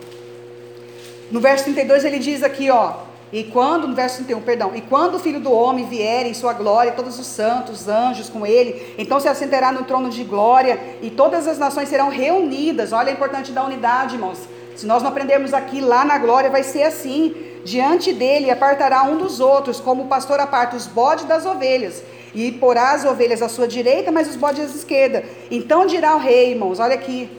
[1.30, 2.94] no verso 32 ele diz aqui, ó,
[3.32, 6.52] e quando, no verso 31, perdão, e quando o filho do homem vier em sua
[6.52, 11.10] glória, todos os santos, anjos com ele, então se assentará no trono de glória, e
[11.10, 12.92] todas as nações serão reunidas.
[12.92, 14.40] Olha a importância da unidade, irmãos.
[14.76, 17.34] Se nós não aprendermos aqui, lá na glória vai ser assim.
[17.64, 22.04] Diante dele apartará um dos outros, como o pastor aparta os bodes das ovelhas,
[22.34, 25.24] e porá as ovelhas à sua direita, mas os bodes à esquerda.
[25.50, 27.30] Então dirá o rei, irmãos, olha aqui,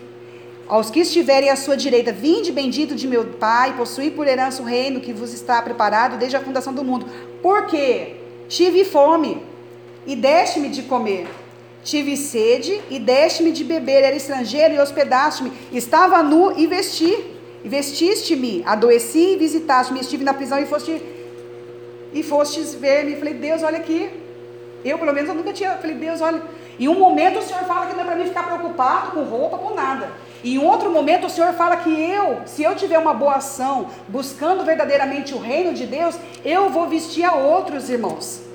[0.73, 4.65] aos que estiverem à sua direita, vinde bendito de meu Pai, possuí por herança o
[4.65, 7.05] reino que vos está preparado desde a fundação do mundo.
[7.43, 8.17] Porque
[8.49, 9.43] tive fome
[10.07, 11.29] e deste-me de comer.
[11.85, 14.03] Tive sede e deste-me de beber.
[14.03, 15.53] Era estrangeiro e hospedaste-me.
[15.71, 17.23] Estava nu e vesti.
[17.63, 18.63] Vestiste-me.
[18.65, 20.01] Adoeci e visitaste-me.
[20.01, 21.03] Estive na prisão e foste
[22.15, 23.17] e fostes ver-me.
[23.17, 24.09] Falei, Deus, olha aqui.
[24.83, 25.77] Eu, pelo menos, eu nunca tinha.
[25.77, 26.41] Falei, Deus, olha.
[26.81, 29.59] Em um momento o Senhor fala que não é para mim ficar preocupado com roupa,
[29.59, 30.32] com nada.
[30.45, 33.87] E em outro momento o Senhor fala que eu, se eu tiver uma boa ação,
[34.09, 38.52] buscando verdadeiramente o reino de Deus, eu vou vestir a outros, irmãos.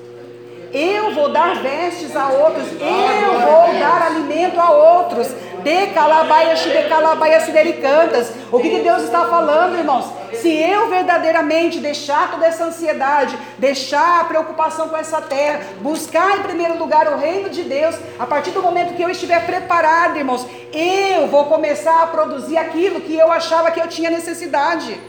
[0.72, 5.28] Eu vou dar vestes a outros, eu vou dar alimento a outros.
[5.62, 7.44] De calabaias, de calabaias,
[7.80, 8.32] cantas.
[8.52, 10.06] O que, que Deus está falando, irmãos?
[10.34, 16.42] Se eu verdadeiramente deixar toda essa ansiedade, deixar a preocupação com essa terra, buscar em
[16.42, 20.46] primeiro lugar o reino de Deus, a partir do momento que eu estiver preparado, irmãos,
[20.72, 25.00] eu vou começar a produzir aquilo que eu achava que eu tinha necessidade.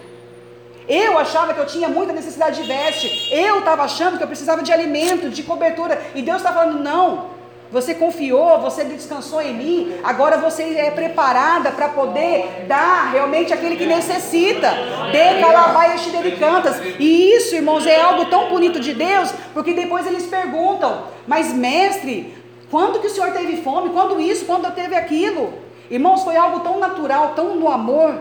[0.90, 3.32] Eu achava que eu tinha muita necessidade de veste.
[3.32, 6.02] Eu estava achando que eu precisava de alimento, de cobertura.
[6.16, 7.38] E Deus está falando: não.
[7.72, 10.00] Você confiou, você descansou em mim.
[10.04, 14.72] Agora você é preparada para poder dar realmente aquele que necessita.
[15.12, 16.82] De calabaias e cantas.
[16.98, 22.36] E isso, irmãos, é algo tão bonito de Deus, porque depois eles perguntam: mas mestre,
[22.72, 23.90] quando que o senhor teve fome?
[23.90, 24.46] Quando isso?
[24.46, 25.54] Quando teve aquilo?
[25.92, 28.20] Irmãos, foi algo tão natural, tão no amor,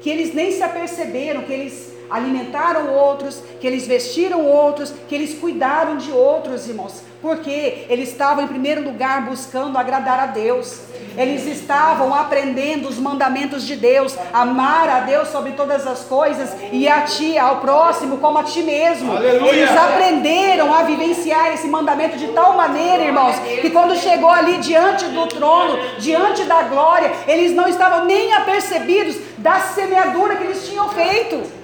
[0.00, 5.38] que eles nem se aperceberam que eles alimentaram outros, que eles vestiram outros, que eles
[5.38, 10.80] cuidaram de outros, irmãos, porque eles estavam em primeiro lugar buscando agradar a Deus.
[11.16, 16.88] Eles estavam aprendendo os mandamentos de Deus, amar a Deus sobre todas as coisas e
[16.88, 19.12] a ti, ao próximo, como a ti mesmo.
[19.14, 19.50] Aleluia.
[19.50, 25.04] Eles aprenderam a vivenciar esse mandamento de tal maneira, irmãos, que quando chegou ali diante
[25.06, 30.88] do trono, diante da glória, eles não estavam nem apercebidos da semeadura que eles tinham
[30.88, 31.61] feito.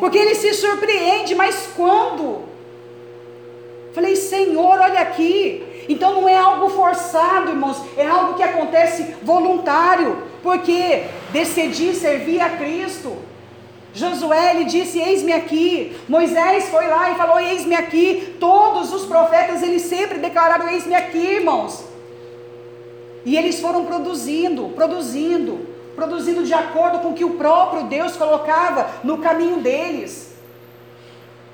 [0.00, 2.44] Porque ele se surpreende, mas quando?
[3.92, 5.84] Falei, Senhor, olha aqui.
[5.88, 12.50] Então não é algo forçado, irmãos, é algo que acontece voluntário, porque decidi servir a
[12.50, 13.16] Cristo.
[13.92, 15.96] Josué ele disse: Eis-me aqui.
[16.08, 18.36] Moisés foi lá e falou: Eis-me aqui.
[18.38, 21.84] Todos os profetas eles sempre declararam: Eis-me aqui, irmãos.
[23.24, 25.66] E eles foram produzindo, produzindo,
[26.00, 30.29] produzindo de acordo com o que o próprio Deus colocava no caminho deles.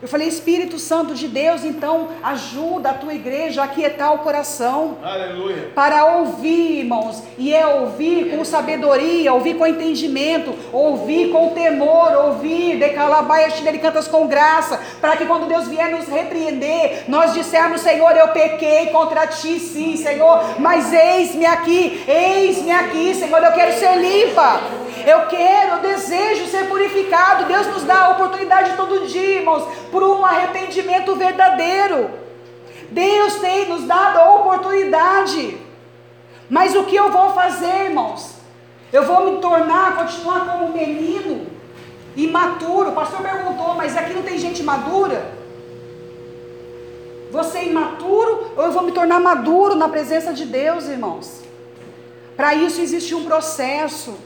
[0.03, 4.99] Eu falei, Espírito Santo de Deus, então ajuda a tua igreja a aquietar o coração.
[5.03, 5.71] Aleluia.
[5.75, 12.79] Para ouvir, irmãos, e é ouvir com sabedoria, ouvir com entendimento, ouvir com temor, ouvir
[12.79, 18.15] de calabaias cantas com graça, para que quando Deus vier nos repreender, nós dissermos, Senhor,
[18.17, 23.97] eu pequei contra ti, sim, Senhor, mas eis-me aqui, eis-me aqui, Senhor, eu quero ser
[23.97, 24.86] limpa.
[25.07, 27.45] Eu quero, eu desejo ser purificado.
[27.45, 32.11] Deus nos dá a oportunidade todo dia, irmãos, por um arrependimento verdadeiro.
[32.91, 35.59] Deus tem nos dado a oportunidade.
[36.51, 38.35] Mas o que eu vou fazer, irmãos?
[38.93, 41.47] Eu vou me tornar, continuar como menino,
[42.17, 42.91] imaturo.
[42.91, 45.25] O pastor perguntou, mas aqui não tem gente madura?
[47.31, 51.43] Você é imaturo ou eu vou me tornar maduro na presença de Deus, irmãos?
[52.37, 54.17] Para isso existe um processo.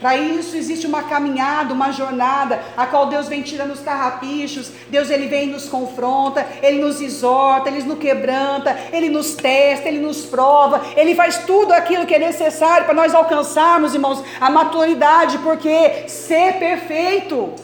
[0.00, 5.10] Para isso existe uma caminhada, uma jornada, a qual Deus vem tirando os carrapichos, Deus
[5.10, 9.98] ele vem e nos confronta, ele nos exorta, ele nos quebranta, ele nos testa, ele
[9.98, 15.38] nos prova, ele faz tudo aquilo que é necessário para nós alcançarmos, irmãos, a maturidade,
[15.38, 17.54] porque ser perfeito.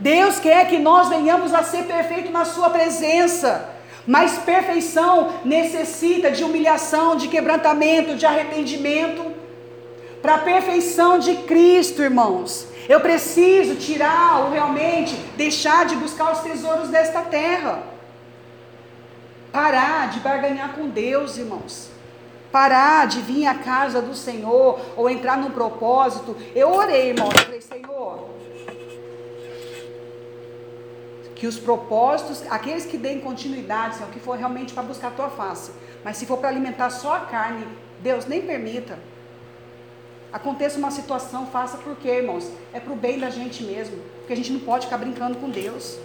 [0.00, 3.70] Deus quer que nós venhamos a ser perfeito na sua presença.
[4.04, 9.37] Mas perfeição necessita de humilhação, de quebrantamento, de arrependimento.
[10.22, 16.40] Para a perfeição de Cristo, irmãos, eu preciso tirar ou realmente deixar de buscar os
[16.40, 17.82] tesouros desta terra.
[19.52, 21.90] Parar de barganhar com Deus, irmãos.
[22.50, 26.36] Parar de vir à casa do Senhor ou entrar num propósito.
[26.54, 28.28] Eu orei, irmãos, eu falei, Senhor,
[31.36, 35.28] que os propósitos, aqueles que deem continuidade, Senhor, que for realmente para buscar a tua
[35.28, 35.70] face,
[36.02, 37.64] mas se for para alimentar só a carne,
[38.00, 38.98] Deus nem permita.
[40.32, 42.50] Aconteça uma situação, faça por quê, irmãos?
[42.72, 45.48] É para o bem da gente mesmo, porque a gente não pode ficar brincando com
[45.48, 45.96] Deus.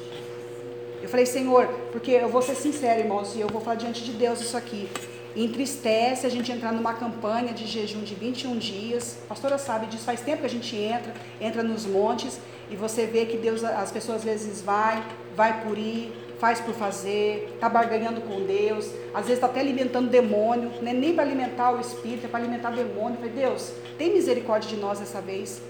[1.02, 4.14] Eu falei, Senhor, porque eu vou ser sincero, irmãos, e eu vou falar diante de
[4.14, 4.90] Deus isso aqui.
[5.36, 9.18] Entristece a gente entrar numa campanha de jejum de 21 dias.
[9.26, 12.40] A pastora sabe disso, faz tempo que a gente entra, entra nos montes,
[12.72, 15.04] e você vê que Deus, as pessoas às vezes vai,
[15.36, 16.14] vai por ir,
[16.44, 20.94] faz por fazer, está barganhando com Deus, às vezes está até alimentando demônio, não é
[20.94, 23.16] nem para alimentar o espírito, é para alimentar demônio.
[23.16, 25.62] Falei, Deus, tem misericórdia de nós dessa vez.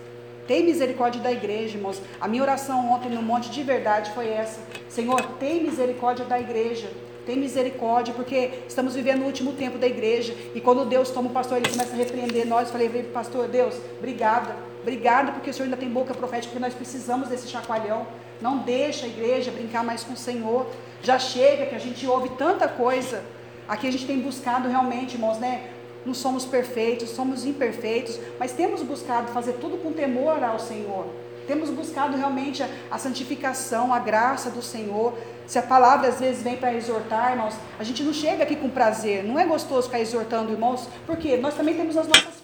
[0.47, 2.01] Tem misericórdia da igreja, irmãos.
[2.19, 4.61] A minha oração ontem no monte de verdade foi essa.
[4.89, 6.89] Senhor, tem misericórdia da igreja.
[7.23, 10.35] Tem misericórdia, porque estamos vivendo o último tempo da igreja.
[10.55, 12.65] E quando Deus toma o pastor, ele começa a repreender nós.
[12.69, 14.55] Eu falei, pastor, Deus, obrigada.
[14.81, 18.07] Obrigada porque o Senhor ainda tem boca profética, porque nós precisamos desse chacoalhão.
[18.41, 20.67] Não deixa a igreja brincar mais com o Senhor.
[21.01, 23.23] Já chega que a gente ouve tanta coisa.
[23.67, 25.69] Aqui a gente tem buscado realmente, irmãos, né?
[26.05, 31.07] Não somos perfeitos, somos imperfeitos, mas temos buscado fazer tudo com temor ao Senhor.
[31.47, 35.13] Temos buscado realmente a, a santificação, a graça do Senhor.
[35.45, 38.69] Se a palavra às vezes vem para exortar, irmãos, a gente não chega aqui com
[38.69, 39.23] prazer.
[39.23, 42.42] Não é gostoso ficar exortando, irmãos, porque nós também temos as nossas.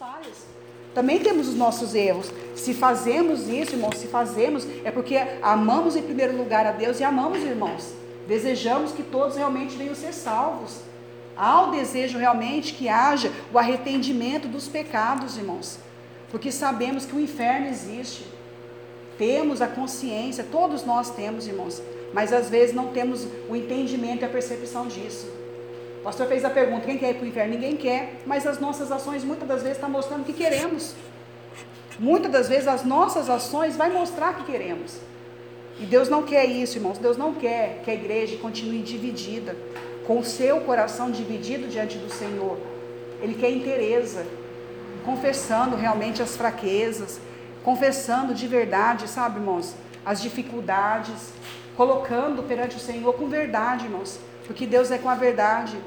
[0.93, 2.31] Também temos os nossos erros.
[2.55, 7.03] Se fazemos isso, irmãos, se fazemos, é porque amamos em primeiro lugar a Deus e
[7.03, 7.93] amamos, irmãos.
[8.27, 10.81] Desejamos que todos realmente venham ser salvos.
[11.35, 15.79] Há o desejo realmente que haja o arrependimento dos pecados, irmãos.
[16.29, 18.25] Porque sabemos que o inferno existe.
[19.17, 21.81] Temos a consciência, todos nós temos, irmãos.
[22.13, 25.38] Mas às vezes não temos o entendimento e a percepção disso.
[26.09, 27.53] Pastor fez a pergunta: quem quer ir para o inferno?
[27.53, 30.95] Ninguém quer, mas as nossas ações muitas das vezes estão mostrando que queremos.
[31.99, 34.97] Muitas das vezes as nossas ações vai mostrar que queremos.
[35.79, 36.97] E Deus não quer isso, irmãos.
[36.97, 39.55] Deus não quer que a igreja continue dividida,
[40.07, 42.57] com o seu coração dividido diante do Senhor.
[43.21, 44.25] Ele quer inteireza,
[45.05, 47.21] confessando realmente as fraquezas,
[47.63, 51.33] confessando de verdade, sabe, irmãos, as dificuldades,
[51.77, 55.77] colocando perante o Senhor com verdade, irmãos porque Deus é com a verdade.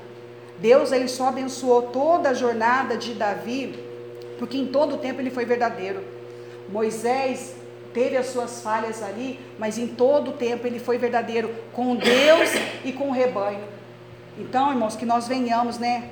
[0.62, 3.74] Deus ele só abençoou toda a jornada de Davi,
[4.38, 6.04] porque em todo o tempo ele foi verdadeiro.
[6.68, 7.56] Moisés
[7.92, 12.48] teve as suas falhas ali, mas em todo o tempo ele foi verdadeiro com Deus
[12.84, 13.64] e com o rebanho.
[14.38, 16.10] Então, irmãos, que nós venhamos, né,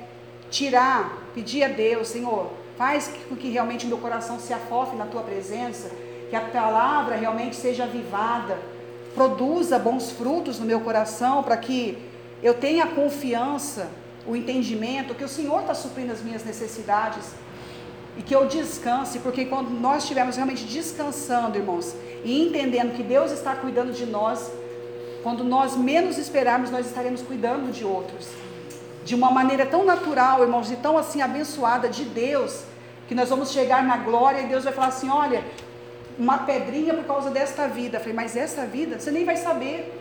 [0.49, 5.21] tirar, pedir a Deus, Senhor, faz com que realmente meu coração se afofe na tua
[5.21, 5.89] presença,
[6.29, 8.59] que a palavra realmente seja avivada,
[9.15, 11.97] produza bons frutos no meu coração, para que
[12.43, 13.89] eu tenha confiança,
[14.25, 17.33] o entendimento que o Senhor está suprindo as minhas necessidades
[18.17, 23.31] e que eu descanse, porque quando nós estivermos realmente descansando, irmãos, e entendendo que Deus
[23.31, 24.51] está cuidando de nós,
[25.23, 28.27] quando nós menos esperarmos, nós estaremos cuidando de outros.
[29.03, 32.63] De uma maneira tão natural, irmãos, e tão assim abençoada de Deus,
[33.07, 35.43] que nós vamos chegar na glória e Deus vai falar assim: olha,
[36.17, 37.97] uma pedrinha por causa desta vida.
[37.97, 39.97] Eu falei, mas essa vida, você nem vai saber.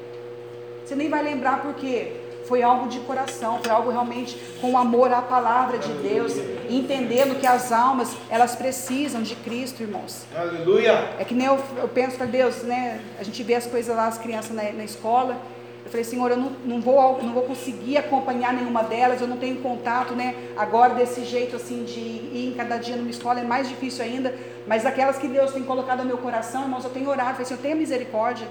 [0.85, 2.30] Você nem vai lembrar por quê?
[2.51, 6.34] Foi algo de coração, foi algo realmente com amor à palavra de Deus,
[6.68, 10.24] entendendo que as almas, elas precisam de Cristo, irmãos.
[10.36, 11.11] Aleluia!
[11.20, 13.01] É que nem eu, eu penso para Deus, né?
[13.20, 15.36] A gente vê as coisas lá, as crianças na, na escola.
[15.84, 19.36] Eu falei, Senhor, eu não, não, vou, não vou conseguir acompanhar nenhuma delas, eu não
[19.36, 20.34] tenho contato, né?
[20.57, 24.34] Agora, desse jeito assim, de ir em cada dia numa escola é mais difícil ainda.
[24.66, 27.46] Mas aquelas que Deus tem colocado no meu coração, irmãos, eu tenho orado, eu falei,
[27.46, 28.48] Senhor, tenha misericórdia.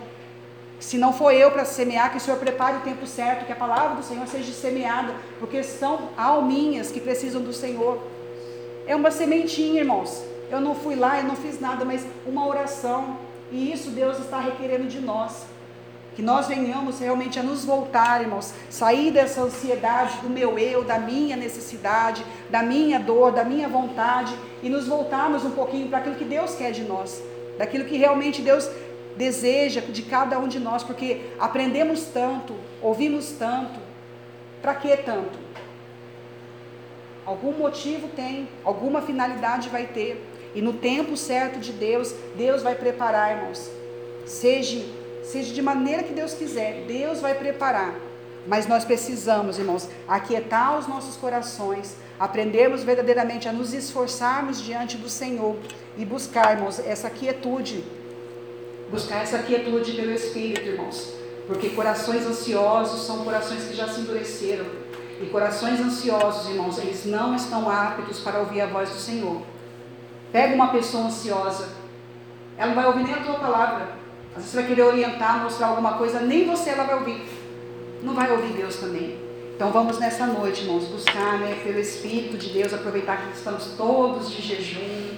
[0.79, 3.55] Se não for eu para semear, que o Senhor prepare o tempo certo, que a
[3.55, 8.01] palavra do Senhor seja semeada, porque são alminhas que precisam do Senhor.
[8.87, 10.23] É uma sementinha, irmãos.
[10.49, 13.17] Eu não fui lá, eu não fiz nada, mas uma oração.
[13.51, 15.45] E isso Deus está requerendo de nós.
[16.15, 20.97] Que nós venhamos realmente a nos voltar, irmãos, sair dessa ansiedade do meu eu, da
[20.97, 26.15] minha necessidade, da minha dor, da minha vontade, e nos voltarmos um pouquinho para aquilo
[26.15, 27.21] que Deus quer de nós,
[27.57, 28.69] daquilo que realmente Deus
[29.19, 33.77] deseja de cada um de nós, porque aprendemos tanto, ouvimos tanto,
[34.61, 35.37] para que tanto?
[37.25, 42.75] Algum motivo tem, alguma finalidade vai ter, e no tempo certo de Deus, Deus vai
[42.75, 43.69] preparar, irmãos.
[44.25, 44.85] Seja,
[45.25, 47.93] seja de maneira que Deus quiser, Deus vai preparar
[48.47, 55.09] Mas nós precisamos, irmãos, aquietar os nossos corações, aprendermos verdadeiramente a nos esforçarmos diante do
[55.09, 55.57] Senhor
[55.97, 57.98] e buscarmos essa quietude.
[58.91, 61.13] Buscar essa quietude pelo Espírito, irmãos.
[61.47, 64.65] Porque corações ansiosos são corações que já se endureceram.
[65.21, 69.41] E corações ansiosos, irmãos, eles não estão aptos para ouvir a voz do Senhor.
[70.31, 71.69] Pega uma pessoa ansiosa,
[72.57, 73.99] ela não vai ouvir nem a tua palavra.
[74.29, 77.27] Às vezes você vai querer orientar, mostrar alguma coisa, nem você ela vai ouvir.
[78.03, 79.17] Não vai ouvir Deus também.
[79.55, 84.31] Então vamos nessa noite, irmãos, buscar né, pelo Espírito de Deus, aproveitar que estamos todos
[84.31, 85.17] de jejum,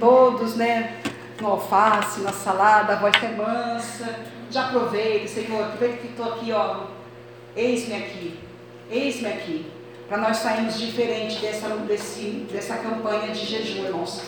[0.00, 1.02] todos né,
[1.42, 4.14] no alface, na salada, a voz é mansa.
[4.50, 6.84] Já aproveite, Senhor, aproveita que estou aqui, ó.
[7.54, 8.38] Eis-me aqui,
[8.88, 9.66] eis-me aqui.
[10.08, 14.22] Para nós sairmos diferente dessa, desse, dessa campanha de jejum, irmãos.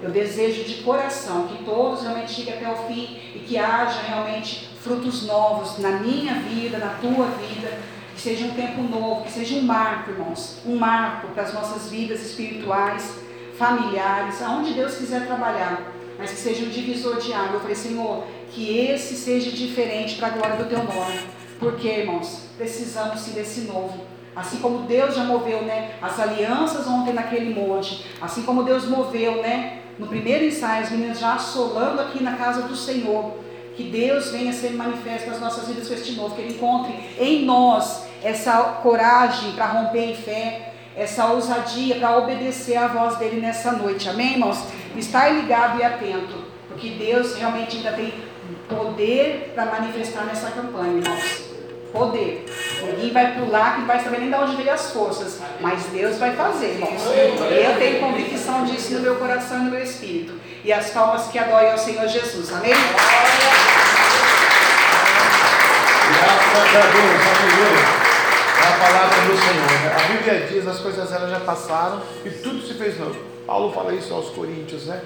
[0.00, 4.68] Eu desejo de coração que todos realmente cheguem até o fim e que haja realmente
[4.80, 7.78] frutos novos na minha vida, na tua vida,
[8.14, 11.90] que seja um tempo novo, que seja um marco, irmãos, um marco para as nossas
[11.90, 13.18] vidas espirituais,
[13.58, 17.54] familiares, aonde Deus quiser trabalhar, mas que seja um divisor de água.
[17.54, 21.20] Eu falei, Senhor, que esse seja diferente para a glória do teu nome.
[21.58, 24.00] Porque, irmãos, precisamos sim desse novo.
[24.34, 29.42] Assim como Deus já moveu, né, as alianças ontem naquele monte, assim como Deus moveu,
[29.42, 33.34] né, no primeiro ensaio, as meninas já assolando aqui na casa do Senhor.
[33.76, 37.44] Que Deus venha ser manifesto nas nossas vidas com este novo, que Ele encontre em
[37.44, 43.72] nós essa coragem para romper em fé, essa ousadia para obedecer à voz dele nessa
[43.72, 44.08] noite.
[44.08, 44.58] Amém, irmãos?
[44.96, 48.12] Estar ligado e atento, porque Deus realmente ainda tem
[48.68, 51.48] poder para manifestar nessa campanha, irmãos.
[51.92, 52.44] Poder.
[52.82, 55.40] Ninguém vai pular, que não vai saber nem de onde veio as forças.
[55.60, 57.02] Mas Deus vai fazer, irmãos.
[57.06, 60.34] Eu tenho convicção disso no meu coração e no meu espírito.
[60.64, 62.52] E as palmas que adoram ao Senhor Jesus.
[62.52, 62.74] Amém?
[66.12, 68.08] Graças a Deus, aleluia.
[68.58, 69.80] É a palavra do Senhor.
[69.82, 69.96] né?
[69.96, 73.37] A Bíblia diz, as coisas velhas já passaram e tudo se fez novo.
[73.48, 75.02] Paulo fala isso aos Coríntios, né?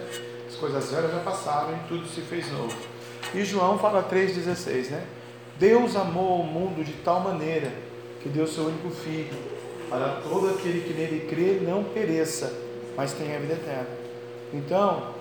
[0.48, 2.76] As coisas velhas já passaram e tudo se fez novo.
[3.32, 5.06] E João fala 3,16, né?
[5.60, 7.72] Deus amou o mundo de tal maneira
[8.20, 9.32] que deu seu único filho,
[9.88, 12.52] para todo aquele que nele crê não pereça,
[12.96, 13.86] mas tenha vida eterna.
[14.52, 15.14] Então,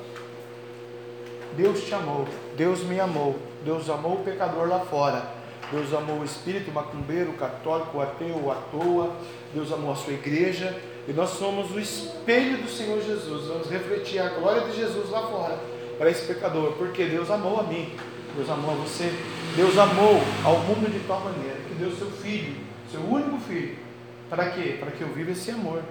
[1.56, 5.24] Deus te amou, Deus me amou, Deus amou o pecador lá fora,
[5.72, 9.12] Deus amou o espírito macumbeiro, o católico, o ateu, o à toa,
[9.54, 10.76] Deus amou a sua igreja,
[11.08, 15.22] e nós somos o espelho do Senhor Jesus, vamos refletir a glória de Jesus lá
[15.28, 15.58] fora,
[15.98, 17.94] para esse pecador, porque Deus amou a mim,
[18.36, 19.12] Deus amou a você,
[19.56, 22.56] Deus amou ao mundo de tal maneira que deu seu filho,
[22.92, 23.76] seu único filho,
[24.30, 24.78] para quê?
[24.80, 25.82] Para que eu viva esse amor,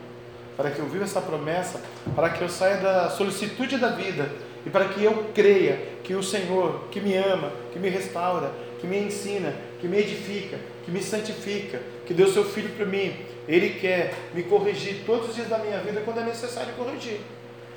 [0.57, 1.83] para que eu viva essa promessa,
[2.15, 4.31] para que eu saia da solicitude da vida
[4.65, 8.51] e para que eu creia que o Senhor, que me ama, que me restaura,
[8.81, 13.15] que me ensina, que me edifica, que me santifica, que deu seu filho para mim,
[13.51, 17.21] ele quer me corrigir todos os dias da minha vida quando é necessário corrigir.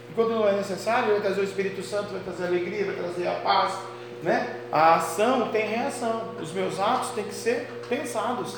[0.09, 2.85] E quando não é necessário, ele vai trazer o Espírito Santo, vai trazer a alegria,
[2.85, 3.73] vai trazer a paz,
[4.21, 4.59] né?
[4.71, 6.35] A ação tem reação.
[6.39, 8.57] Os meus atos têm que ser pensados.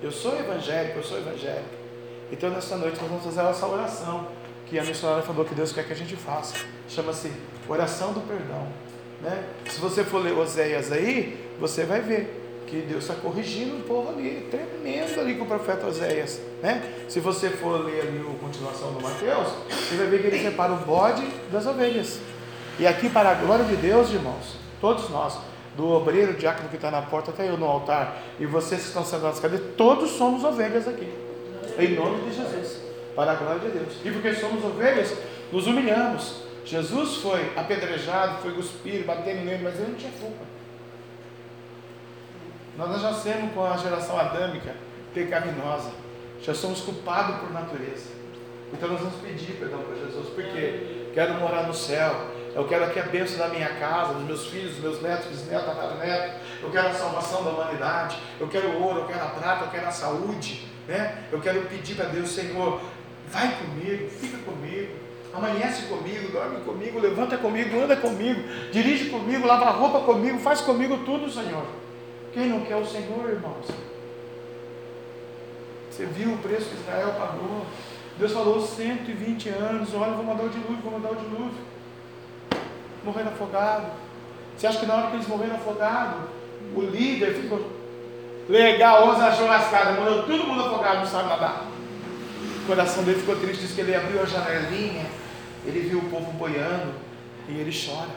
[0.00, 1.68] Eu sou evangélico, eu sou evangélico.
[2.30, 4.28] Então nessa noite nós vamos fazer essa oração
[4.66, 6.54] que a missionária falou que Deus quer que a gente faça.
[6.88, 7.30] Chama-se
[7.68, 8.68] oração do perdão.
[9.20, 9.44] Né?
[9.68, 12.41] Se você for ler Oséias aí, você vai ver
[12.72, 16.40] que Deus está corrigindo o povo ali, tremendo ali com o profeta Oséias.
[16.62, 17.04] Né?
[17.06, 20.72] Se você for ler ali a continuação do Mateus, você vai ver que ele separa
[20.72, 22.18] o bode das ovelhas.
[22.78, 25.36] E aqui, para a glória de Deus, irmãos, todos nós,
[25.76, 29.04] do obreiro, diácono que está na porta, até eu no altar, e vocês que estão
[29.04, 31.12] sentados nas cadeiras, todos somos ovelhas aqui.
[31.78, 32.80] Em nome de Jesus.
[33.14, 33.96] Para a glória de Deus.
[34.02, 35.14] E porque somos ovelhas,
[35.52, 36.36] nos humilhamos.
[36.64, 40.61] Jesus foi apedrejado, foi cuspido, batendo nele, mas ele não tinha culpa.
[42.76, 44.74] Nós já nascemos com a geração adâmica,
[45.12, 45.90] pecaminosa.
[46.40, 48.10] Já somos culpados por natureza.
[48.72, 52.14] Então nós vamos pedir perdão para Jesus, porque quero morar no céu.
[52.54, 55.66] Eu quero aqui a bênção da minha casa, dos meus filhos, dos meus netos, bisnetos,
[55.66, 56.40] tataranetos.
[56.62, 58.18] Eu quero a salvação da humanidade.
[58.40, 60.66] Eu quero o ouro, eu quero a prata, eu quero a saúde.
[60.88, 61.24] Né?
[61.30, 62.80] Eu quero pedir para Deus, Senhor,
[63.30, 64.92] vai comigo, fica comigo,
[65.32, 68.42] amanhece comigo, dorme comigo, levanta comigo, anda comigo,
[68.72, 71.64] dirige comigo, lava a roupa comigo, faz comigo tudo, Senhor.
[72.32, 73.66] Quem não quer o Senhor, irmãos?
[75.90, 77.66] Você viu o preço que Israel pagou?
[78.18, 81.64] Deus falou 120 anos, olha, vou mandar o dilúvio, vou mandar o dilúvio.
[83.04, 83.86] Morrendo afogado.
[84.56, 86.28] Você acha que na hora que eles morreram afogado,
[86.74, 87.70] o líder ficou
[88.48, 91.66] legal, ousa a churrascada, mandou todo mundo afogado, não sabe nadar.
[92.62, 95.04] O coração dele ficou triste, diz que ele abriu a janelinha,
[95.66, 96.94] ele viu o povo boiando
[97.48, 98.10] e ele chora.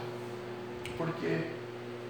[0.97, 1.41] Por quê?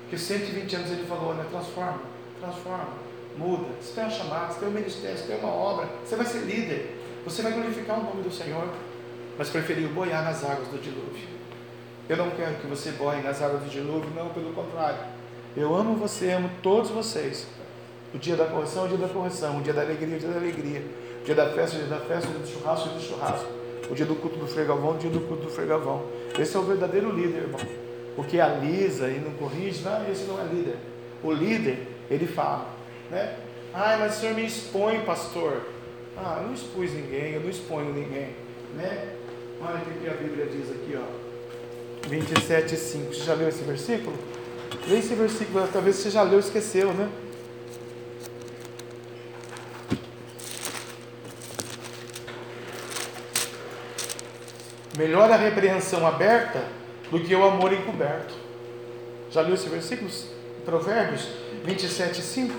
[0.06, 2.01] Porque 120 anos ele falou, olha, transforma,
[2.39, 2.89] transforma,
[3.36, 3.66] muda.
[3.82, 6.39] Se tem uma chamada, se tem um ministério, se tem uma obra, você vai ser
[6.39, 7.01] líder.
[7.26, 8.68] Você vai glorificar o nome do Senhor,
[9.36, 11.28] mas preferiu boiar nas águas do dilúvio.
[12.08, 14.99] Eu não quero que você boie nas águas do dilúvio, não, pelo contrário.
[15.58, 17.47] Eu amo você, amo todos vocês.
[18.14, 20.20] O dia da correção é o dia da correção, o dia da alegria é o
[20.20, 20.84] dia da alegria,
[21.22, 22.93] o dia da festa é o dia da festa, o dia do churrasco é o
[22.93, 23.47] dia do churrasco,
[23.89, 26.03] o dia do culto do fregavão é o dia do culto do fregavão.
[26.38, 27.85] Esse é o verdadeiro líder, irmão.
[28.18, 30.78] O que alisa e não corrige, não, esse não é líder.
[31.22, 32.70] O líder, ele fala,
[33.11, 33.36] né?
[33.74, 35.63] Ai, mas o senhor me expõe, pastor.
[36.18, 38.30] Ah, eu não expus ninguém, eu não exponho ninguém,
[38.76, 39.16] né?
[39.61, 42.07] Olha o que a Bíblia diz aqui, ó.
[42.07, 43.13] 27, 5.
[43.13, 44.16] Você já leu esse versículo?
[44.88, 47.09] Lê esse versículo, talvez você já leu e esqueceu, né?
[54.97, 56.63] Melhor a repreensão aberta
[57.12, 58.34] do que o amor encoberto.
[59.32, 60.10] Já leu esse versículo?
[60.64, 61.28] Provérbios
[61.64, 62.53] 27, 5.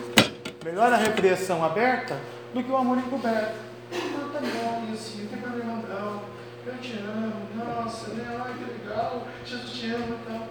[0.64, 2.18] Melhor a repreensão aberta
[2.52, 3.54] do que o amor encoberto.
[3.92, 6.22] Ah, tá bom, assim, não tem problema não.
[6.66, 8.42] Eu te amo, nossa, né?
[8.44, 10.48] Ai, que legal, Jesus te ama e tal.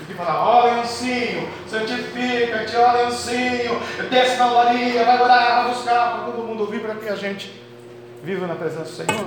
[0.00, 3.80] E que falar, ó lencinho, santifica-te, ó lencinho,
[4.10, 7.62] desce na olaria, vai orar, vai buscar, para todo mundo ouvir, para que a gente
[8.24, 9.26] viva na presença do Senhor.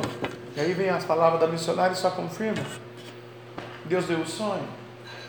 [0.56, 2.64] E aí vem as palavras da missionária e só confirma.
[3.86, 4.64] Deus deu o sonho.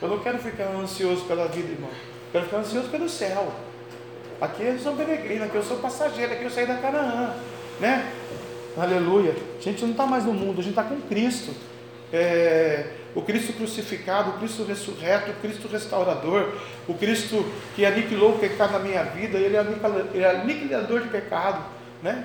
[0.00, 1.90] Eu não quero ficar ansioso pela vida, irmão.
[1.90, 3.52] Eu quero ficar ansioso pelo céu.
[4.40, 7.34] Aqui eu sou peregrino, aqui eu sou passageiro, aqui eu saí da Canaã.
[7.80, 8.12] Né?
[8.76, 9.34] Aleluia.
[9.58, 11.52] A gente não está mais no mundo, a gente está com Cristo.
[12.12, 16.52] É, o Cristo crucificado, o Cristo ressurreto, o Cristo restaurador,
[16.86, 17.44] o Cristo
[17.74, 21.64] que aniquilou o pecado na minha vida, ele é aniquilador de pecado.
[22.02, 22.24] Né?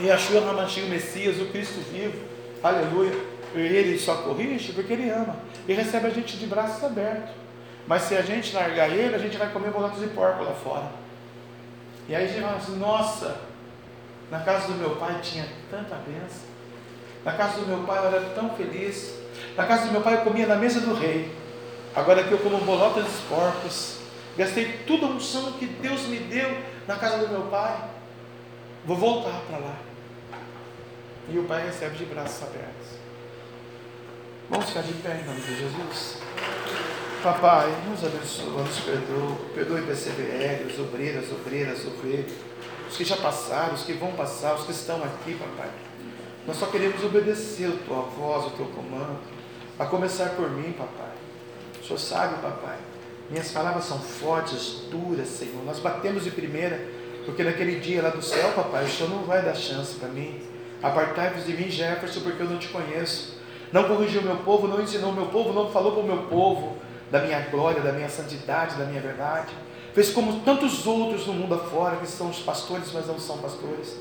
[0.00, 2.18] E Yeshua Hamashim, o Messias, o Cristo vivo,
[2.62, 3.12] aleluia.
[3.54, 5.36] Ele só corrige porque ele ama
[5.68, 7.30] e recebe a gente de braços abertos.
[7.86, 10.90] Mas se a gente largar ele, a gente vai comer bolotas de porco lá fora.
[12.08, 13.36] E aí a gente fala assim: nossa,
[14.30, 16.54] na casa do meu pai tinha tanta bênção.
[17.24, 19.14] Na casa do meu pai eu era tão feliz.
[19.56, 21.32] Na casa do meu pai eu comia na mesa do rei.
[21.94, 23.98] Agora aqui eu como bolotas de porcos.
[24.36, 26.56] Gastei toda a unção que Deus me deu
[26.88, 27.76] na casa do meu pai.
[28.86, 29.78] Vou voltar para lá.
[31.28, 32.98] E o Pai recebe de braços abertos.
[34.50, 36.18] Vamos ficar de pé em nome de Jesus.
[37.22, 42.32] Papai, nos abençoa, nos perdoa, perdoe PCBL, os obreiros, as obreiras, ovelhas,
[42.90, 45.70] os que já passaram, os que vão passar, os que estão aqui, papai.
[46.46, 49.18] Nós só queremos obedecer a tua voz, o teu comando,
[49.78, 51.14] a começar por mim, papai.
[51.80, 52.76] O Senhor sabe, papai,
[53.30, 55.64] minhas palavras são fortes, duras, Senhor.
[55.64, 56.86] Nós batemos de primeira
[57.24, 60.40] porque naquele dia lá do céu, papai, o Senhor não vai dar chance para mim.
[60.82, 63.38] Apartai-vos de mim, Jefferson, porque eu não te conheço.
[63.72, 66.76] Não corrigiu meu povo, não ensinou meu povo, não falou para o meu povo
[67.10, 69.52] da minha glória, da minha santidade, da minha verdade.
[69.94, 73.96] Fez como tantos outros no mundo afora, que são os pastores, mas não são pastores.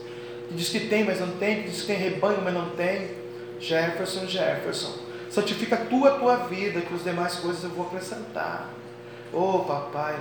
[0.48, 3.12] Que diz que tem, mas não tem, que diz que tem rebanho, mas não tem.
[3.60, 4.94] Jefferson, Jefferson,
[5.30, 8.70] santifica a tua, tua vida, que as demais coisas eu vou acrescentar.
[9.34, 10.16] Oh papai.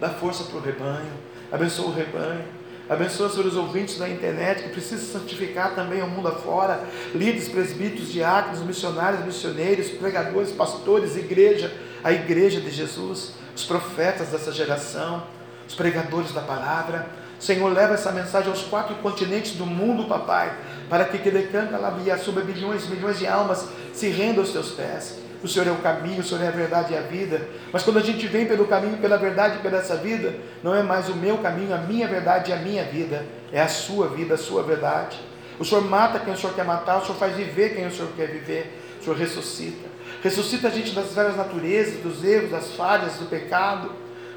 [0.00, 1.12] Dá força para o rebanho,
[1.52, 2.44] abençoa o rebanho,
[2.88, 6.82] abençoa os ouvintes da internet que precisam santificar também o mundo afora,
[7.14, 11.70] líderes, presbíteros, diáconos, missionários, missioneiros, pregadores, pastores, igreja,
[12.02, 15.22] a igreja de Jesus, os profetas dessa geração,
[15.68, 17.06] os pregadores da palavra.
[17.38, 20.50] Senhor, leva essa mensagem aos quatro continentes do mundo, papai,
[20.90, 25.20] para que canta lá sobre bilhões, milhões de almas se renda aos teus pés.
[25.42, 27.48] O Senhor é o caminho, o Senhor é a verdade e a vida.
[27.72, 30.82] Mas quando a gente vem pelo caminho, pela verdade e pela essa vida, não é
[30.82, 33.24] mais o meu caminho, a minha verdade e a minha vida.
[33.52, 35.18] É a sua vida, a sua verdade.
[35.60, 38.10] O Senhor mata quem o Senhor quer matar, o Senhor faz viver quem o Senhor
[38.16, 38.76] quer viver.
[39.00, 39.88] O Senhor ressuscita.
[40.22, 43.92] Ressuscita a gente das velhas naturezas, dos erros, das falhas, do pecado,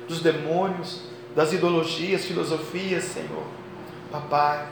[0.07, 1.01] dos demônios,
[1.35, 3.43] das ideologias, filosofias, Senhor.
[4.11, 4.65] Papai,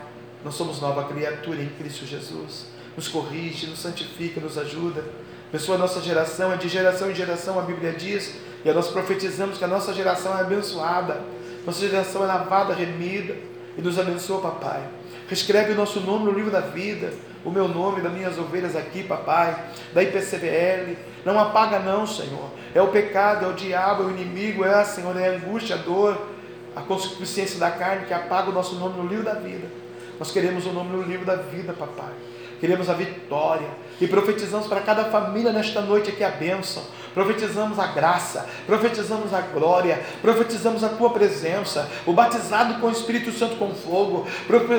[0.44, 2.66] nós somos nova criatura em Cristo Jesus.
[2.96, 5.04] Nos corrige, nos santifica, nos ajuda.
[5.48, 8.34] Abençoa a nossa geração, é de geração em geração, a Bíblia diz,
[8.64, 11.20] e nós profetizamos que a nossa geração é abençoada,
[11.66, 13.36] nossa geração é lavada, remida,
[13.76, 14.82] e nos abençoa, papai.
[15.28, 17.12] Reescreve o nosso nome no livro da vida,
[17.44, 19.62] o meu nome, das minhas ovelhas aqui, papai,
[19.92, 20.96] da IPCBL.
[21.24, 22.50] Não apaga, não, Senhor.
[22.74, 25.78] É o pecado, é o diabo, é o inimigo, é, Senhor, é a angústia, a
[25.78, 26.28] dor,
[26.74, 29.81] a consciência da carne que apaga o nosso nome no livro da vida.
[30.18, 32.12] Nós queremos o nome no livro da vida, papai.
[32.60, 33.68] Queremos a vitória.
[34.02, 36.82] E profetizamos para cada família nesta noite aqui a bênção.
[37.14, 43.30] profetizamos a graça, profetizamos a glória, profetizamos a tua presença, o batizado com o Espírito
[43.30, 44.26] Santo com fogo,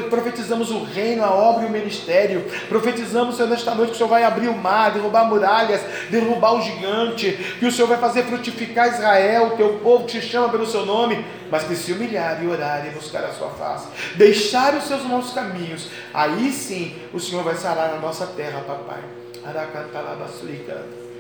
[0.09, 4.09] profetizamos o reino, a obra e o ministério, profetizamos, Senhor, nesta noite que o Senhor
[4.09, 8.87] vai abrir o mar, derrubar muralhas, derrubar o gigante, que o Senhor vai fazer frutificar
[8.87, 12.47] Israel, o teu povo que te chama pelo seu nome, mas que se humilhar e
[12.47, 17.43] orar e buscar a sua face, deixar os seus maus caminhos, aí sim o Senhor
[17.43, 19.12] vai sarar a nossa terra, papai.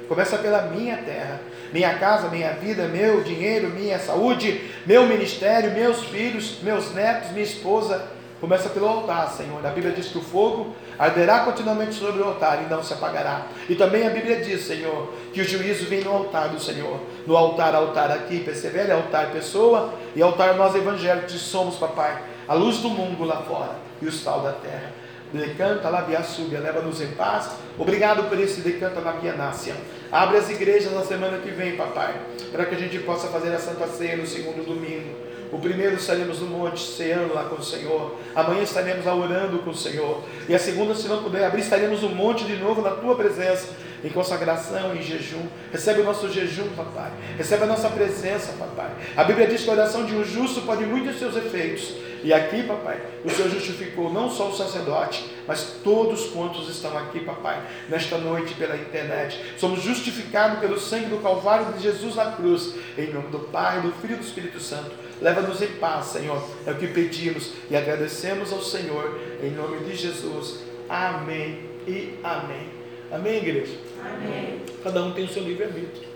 [0.07, 1.39] Começa pela minha terra,
[1.71, 7.43] minha casa, minha vida, meu dinheiro, minha saúde, meu ministério, meus filhos, meus netos, minha
[7.43, 8.11] esposa.
[8.39, 9.65] Começa pelo altar, Senhor.
[9.65, 13.47] A Bíblia diz que o fogo arderá continuamente sobre o altar e não se apagará.
[13.69, 16.99] E também a Bíblia diz, Senhor, que o juízo vem no altar do Senhor.
[17.25, 22.79] No altar, altar aqui, persevera, altar pessoa e altar nós evangélicos somos, papai, a luz
[22.79, 25.02] do mundo lá fora e o sal da terra.
[25.33, 27.49] Decanta Labiaçúbia, leva-nos em paz.
[27.77, 29.73] Obrigado por esse Decanta Labianácia.
[30.11, 32.13] Abre as igrejas na semana que vem, papai,
[32.51, 35.22] para que a gente possa fazer a Santa Ceia no segundo domingo.
[35.53, 38.17] O primeiro estaremos no monte ceando lá com o Senhor.
[38.33, 40.23] Amanhã estaremos orando com o Senhor.
[40.49, 43.67] E a segunda, se não puder abrir, estaremos no monte de novo na tua presença
[44.03, 45.45] em consagração, em jejum.
[45.71, 47.11] Recebe o nosso jejum, papai.
[47.37, 48.91] Recebe a nossa presença, papai.
[49.15, 51.93] A Bíblia diz que a oração de um justo pode muitos seus efeitos.
[52.23, 57.19] E aqui, papai, o Senhor justificou não só o sacerdote, mas todos quantos estão aqui,
[57.19, 59.39] papai, nesta noite pela internet.
[59.57, 62.75] Somos justificados pelo sangue do Calvário de Jesus na cruz.
[62.97, 65.02] Em nome do Pai, do Filho e do Espírito Santo.
[65.21, 66.43] Leva-nos em paz, Senhor.
[66.65, 69.19] É o que pedimos e agradecemos ao Senhor.
[69.41, 70.59] Em nome de Jesus.
[70.89, 72.69] Amém e amém.
[73.11, 73.77] Amém, igreja?
[74.01, 74.61] Amém.
[74.83, 76.07] Cada um tem o seu livre-arbítrio.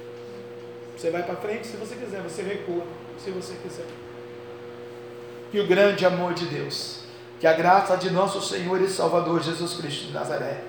[0.96, 2.84] Você vai para frente se você quiser, você recua
[3.24, 3.86] se você quiser
[5.52, 7.00] que o grande amor de Deus,
[7.40, 10.64] que a graça de nosso Senhor e Salvador Jesus Cristo de Nazaré,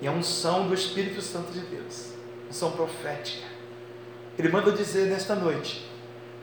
[0.00, 2.12] e a unção do Espírito Santo de Deus,
[2.48, 3.46] unção profética,
[4.38, 5.88] Ele manda dizer nesta noite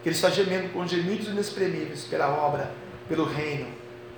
[0.03, 2.71] que Ele está gemendo com gemidos inexprimíveis pela obra,
[3.07, 3.67] pelo reino,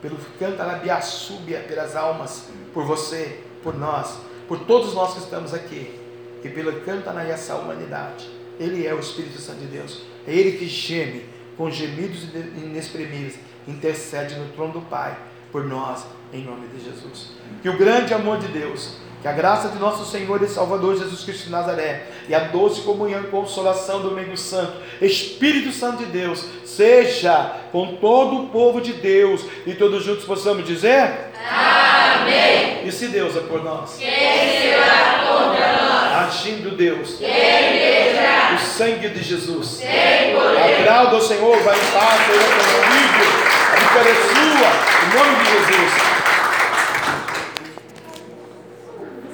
[0.01, 4.17] pelo cantarabiaçúbia, pelas almas, por você, por nós,
[4.47, 5.99] por todos nós que estamos aqui,
[6.43, 8.30] e pelo canta na essa humanidade.
[8.59, 11.25] Ele é o Espírito Santo de Deus, é Ele que geme
[11.55, 15.17] com gemidos inexprimíveis, intercede no trono do Pai
[15.51, 17.32] por nós, em nome de Jesus.
[17.61, 18.97] Que o grande amor de Deus,
[19.28, 22.82] que a graça de nosso Senhor e Salvador Jesus Cristo de Nazaré e a doce
[22.82, 28.80] comunhão e consolação do Domingo Santo, Espírito Santo de Deus, seja com todo o povo
[28.80, 32.88] de Deus e todos juntos possamos dizer: Amém.
[32.88, 33.97] E se Deus é por nós?
[33.97, 36.28] Quem será contra nós?
[36.28, 37.17] Agindo Deus.
[37.17, 37.28] Quem?
[38.55, 39.67] O sangue de Jesus.
[39.67, 40.80] Sem poder.
[40.80, 42.45] Agrada ao Senhor, vai em paz, Senhor,
[42.82, 43.47] comigo.
[43.71, 44.69] A vitória é sua,
[45.03, 46.16] em nome de Jesus.